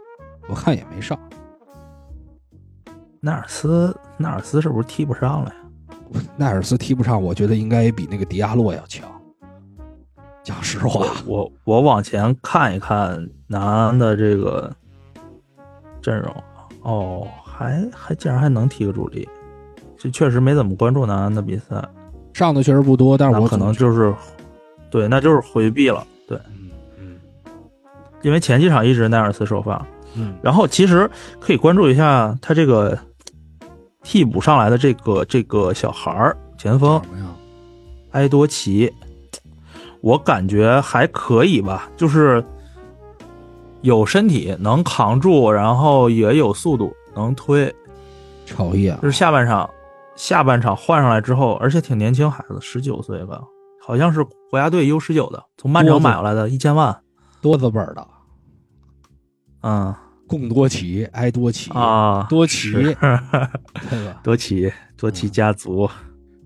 [0.48, 1.18] 我看也没上。
[3.18, 5.56] 奈尔斯，奈尔斯是不是踢不上了呀？
[6.36, 9.08] 奈尔斯踢不上，我觉得应该比那个迪亚洛要强。
[10.42, 14.74] 讲实话，我我往前看一看南安的这个
[16.00, 16.34] 阵容，
[16.80, 19.28] 哦，还还竟然还能踢个主力，
[19.98, 21.86] 这确实没怎么关注南安的比赛，
[22.32, 24.14] 上的确实不多，但是我可能就是，
[24.90, 27.20] 对，那就是回避了，对，嗯嗯。
[28.22, 30.34] 因为前几场一直奈尔斯首发，嗯。
[30.42, 31.08] 然后其实
[31.38, 32.98] 可以关注一下他这个
[34.02, 37.00] 替补上来的这个这个小孩儿前锋？
[38.12, 38.92] 埃多奇，
[40.00, 42.44] 我感觉还可以吧，就是
[43.82, 47.72] 有身体能扛住，然后也有速度能推。
[48.46, 49.70] 超一啊就，是下半场
[50.16, 53.40] 下半场换上来之后，而且挺年轻孩子，十九岁吧，
[53.80, 57.00] 好像是国家队 U 十九的，从曼城买回来的，一千万。
[57.40, 58.06] 多字辈儿的，
[59.62, 59.94] 嗯
[60.30, 62.82] 贡多奇、埃多奇、啊，多奇，是
[63.90, 64.20] 对吧？
[64.22, 65.90] 多奇多奇家族。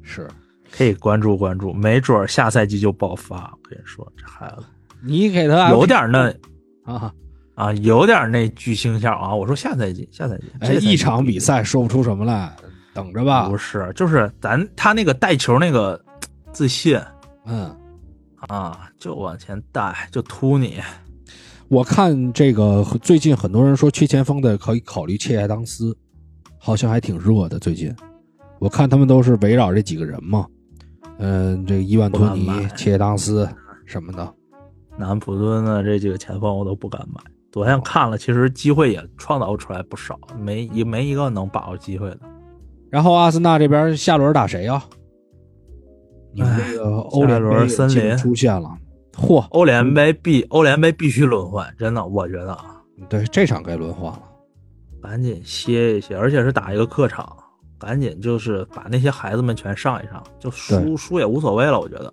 [0.03, 0.26] 是
[0.70, 3.37] 可以关注关注，没准儿下赛季就爆发。
[3.37, 4.64] 我跟你说，这孩子
[5.03, 6.35] 你给他有点儿那
[6.91, 7.12] 啊，
[7.55, 9.35] 啊，有点儿那巨星相啊。
[9.35, 12.51] 我说下赛季，下赛季，哎，这一场比赛说不出什么来，
[12.95, 13.59] 等着吧不。
[13.59, 16.03] 是，就是咱他那个带球那个
[16.53, 16.99] 自信
[17.45, 17.76] 嗯，
[18.49, 20.80] 啊，就往前带，就突你。
[21.69, 25.97] 我看这个最近很多人说缺前锋的可以考虑切亚当斯，
[26.59, 27.59] 好像还挺热的。
[27.59, 27.95] 最近
[28.59, 30.47] 我看他们都是围绕这几个人嘛，
[31.19, 33.49] 嗯，这个伊万托尼切亚当斯
[33.87, 34.35] 什么的，
[34.99, 37.21] 南普敦的这几个前锋我都不敢买。
[37.51, 42.21] 昨天看了，其实机会也创造出来不少，没一没一个能把握机会的。
[42.91, 44.85] 然后阿森纳这边下轮打谁啊？
[46.33, 48.77] 你们这个欧联杯出现了，
[49.17, 49.47] 嚯！
[49.51, 52.81] 欧联杯必欧联杯必须轮换，真的，我觉得啊。
[53.09, 54.23] 对，这场该轮换了。
[55.03, 57.37] 赶紧歇一歇，而且是打一个客场，
[57.79, 62.12] 赶紧就是把那些孩子们全上一上，就输输也无所谓了，我觉得。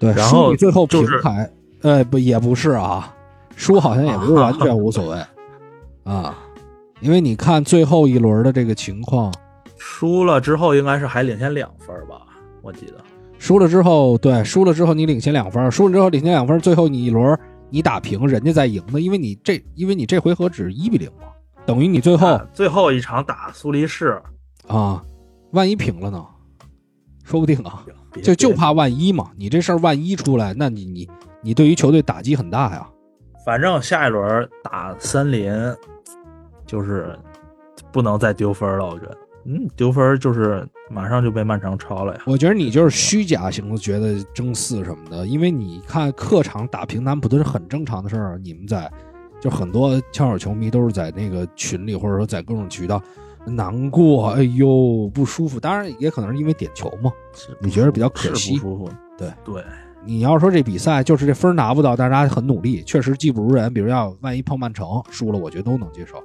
[0.00, 1.50] 对，然后最后就是平还，
[1.82, 3.14] 呃，不也不是啊，
[3.54, 5.24] 输好像也不是完全无所谓
[6.04, 6.36] 啊，
[7.00, 9.32] 因为你看最后一轮的这个情况，
[9.76, 12.22] 输了之后应该是还领先两分吧，
[12.62, 12.94] 我记得。
[13.40, 17.36] 输了之后，对，输了之后你领先两分，输了之后领先两分，最后你一轮
[17.70, 21.28] 你打平，人家再赢的，因为你这因为你这回合只是一比零嘛，
[21.64, 24.20] 等于你最后啊最后一场打苏黎世，
[24.68, 25.02] 啊，
[25.52, 26.22] 万一平了呢，
[27.24, 27.82] 说不定啊，
[28.22, 31.08] 就就怕万一嘛，你这事儿万一出来，那你你
[31.42, 32.86] 你对于球队打击很大呀。
[33.46, 35.50] 反正下一轮打森林，
[36.66, 37.18] 就是
[37.90, 39.16] 不能再丢分了，我觉得。
[39.52, 42.20] 嗯，丢分就是马上就被曼城超了呀。
[42.26, 48.38] 我觉得你就是虚假型的，觉得争四什么的，因为你看客场打平南普顿是很正常的事儿。
[48.44, 48.88] 你们在
[49.40, 53.02] 就很多枪手球迷都是在那个群里，或者说在各种渠道
[53.44, 55.58] 难过，哎呦不舒服。
[55.58, 57.10] 当然也可能是因为点球嘛。
[57.60, 58.90] 你觉得比较可惜不舒服？
[59.18, 59.64] 对对，
[60.04, 63.72] 你要说这比赛就是这分拿不到，但是大家很努力，确实技不如人。
[63.74, 66.22] 比如要万一碰曼城输了，我觉得都能接受。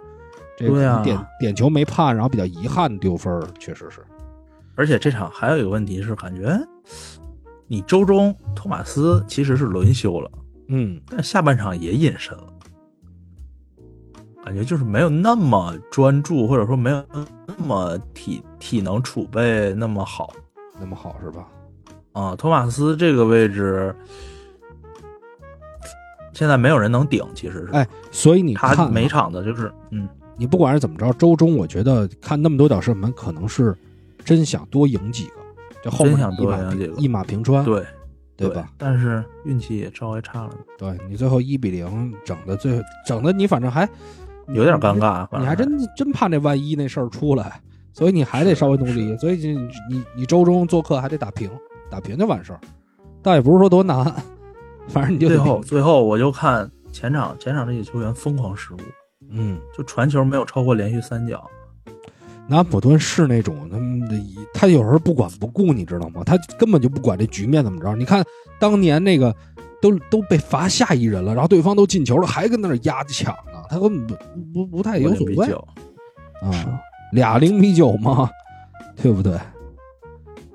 [0.58, 4.02] 这对啊点点球没判，然后比较遗憾丢分儿，确实是。
[4.76, 6.58] 而且这场还有一个问题是，感觉
[7.68, 10.32] 你周中托马斯其实是轮休了，
[10.68, 12.48] 嗯，但下半场也隐身了，
[14.44, 17.04] 感觉就是没有那么专注，或者说没有
[17.48, 20.34] 那么体体能储备那么好
[20.80, 21.48] 那么好是吧？
[22.14, 22.36] 啊。
[22.36, 23.96] 托马斯这个位置
[26.34, 30.08] 现在没有人能顶，其实是，哎，所以你看每场的就是嗯。
[30.38, 33.76] 你不管是怎么着，周中我觉得看那么多脚射门，可能是
[34.24, 35.34] 真想多赢几个，
[35.84, 37.84] 就后想一马多赢几个一马平川，对，
[38.36, 38.70] 对吧？？
[38.78, 43.88] 但是运气也稍微差了，对你最后一比零整的最整的你反正还
[44.50, 45.28] 有点尴尬。
[45.40, 47.62] 你还真真怕那万一那事儿出来，
[47.94, 49.16] 所以你还得稍微努力。
[49.18, 49.58] 所以你
[49.90, 51.50] 你你周中做客还得打平，
[51.90, 52.60] 打平就完事儿，
[53.22, 54.04] 倒也不是说多难，
[54.90, 58.78] 反正你就最后最后我就看前场前场这些球员疯狂失误，
[59.30, 61.44] 嗯，就传球没有超过连续三脚。
[62.48, 66.24] 南安普顿是那种他们的一，他有时候不管不顾，你知道吗？
[66.24, 67.96] 他根本就不管这局面怎么着。
[67.96, 68.24] 你看
[68.60, 69.36] 当年那个
[69.82, 74.16] 都都被罚下一人了，然后对方都进球了，还跟那儿压着抢呢，他根本不
[74.54, 75.58] 不不太有所谓0比9
[76.46, 76.82] 啊，
[77.14, 78.30] 俩零比九嘛，
[78.96, 79.40] 对不对？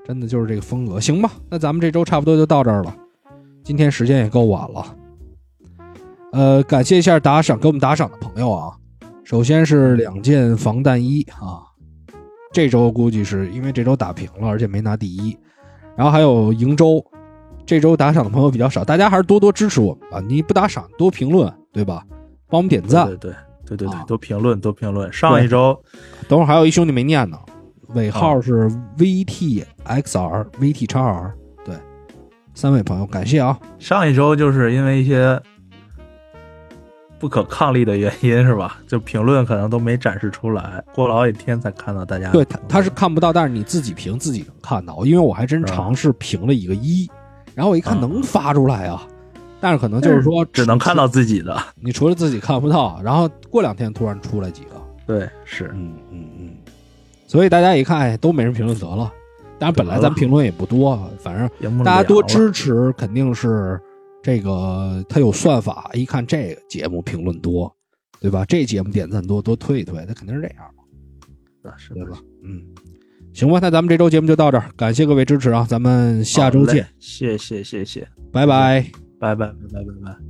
[0.04, 1.32] 真的就是这个风格，行吧？
[1.48, 2.94] 那咱们这周差不多就到这儿了，
[3.64, 4.96] 今天时间也够晚了。
[6.32, 8.72] 呃，感谢一下打赏给我们打赏的朋友啊，
[9.24, 11.62] 首先是两件防弹衣啊，
[12.52, 15.36] 这周估计是因为这周打平了，而且没拿第一，
[15.96, 17.04] 然后还有瀛州，
[17.66, 20.20] 这周打赏的朋友比较少，大家还是多多支持我们吧。
[20.28, 22.04] 你不打赏多评论，对吧？
[22.48, 23.06] 帮我们点赞。
[23.06, 23.32] 对对
[23.66, 25.12] 对对对啊，多评论多评论。
[25.12, 25.80] 上一周
[26.28, 27.38] 等会儿还有一兄弟没念呢，
[27.94, 28.68] 尾号是
[28.98, 31.74] VTXR、VT 叉 R，对，
[32.54, 33.58] 三位朋友感谢啊。
[33.78, 35.40] 上一周就是因为一些
[37.20, 38.78] 不可抗力的原因，是吧？
[38.88, 42.30] 就评论可能都没展示出来，过了好几天才看到大家。
[42.30, 47.08] 对他他是看不到，但是你自己评自己能看到，因为我还真尝试评了一个一，
[47.54, 49.06] 然后我一看啊能发出来啊，
[49.60, 51.56] 但是可能就是说只能看到自己的。
[51.74, 56.50] 你除了自己看不到，然后过两天突然出来几个，对，是嗯嗯嗯，
[57.26, 59.12] 所以大家一看哎都没人评论得了，
[59.58, 63.78] 当然本来咱评论也不多，反正大家多支持，肯定是
[64.22, 67.74] 这个他有算法，一看这个节目评论多，
[68.20, 68.44] 对吧？
[68.44, 72.18] 这节目点赞多，多推一推，他肯定是这样嘛，是的对吧？
[72.42, 72.62] 嗯，
[73.32, 78.84] 行吧，那咱们这周节目就到这儿，感谢各位支持啊，咱们下周见，谢谢谢谢，拜拜。
[79.18, 80.29] 拜拜拜拜拜拜。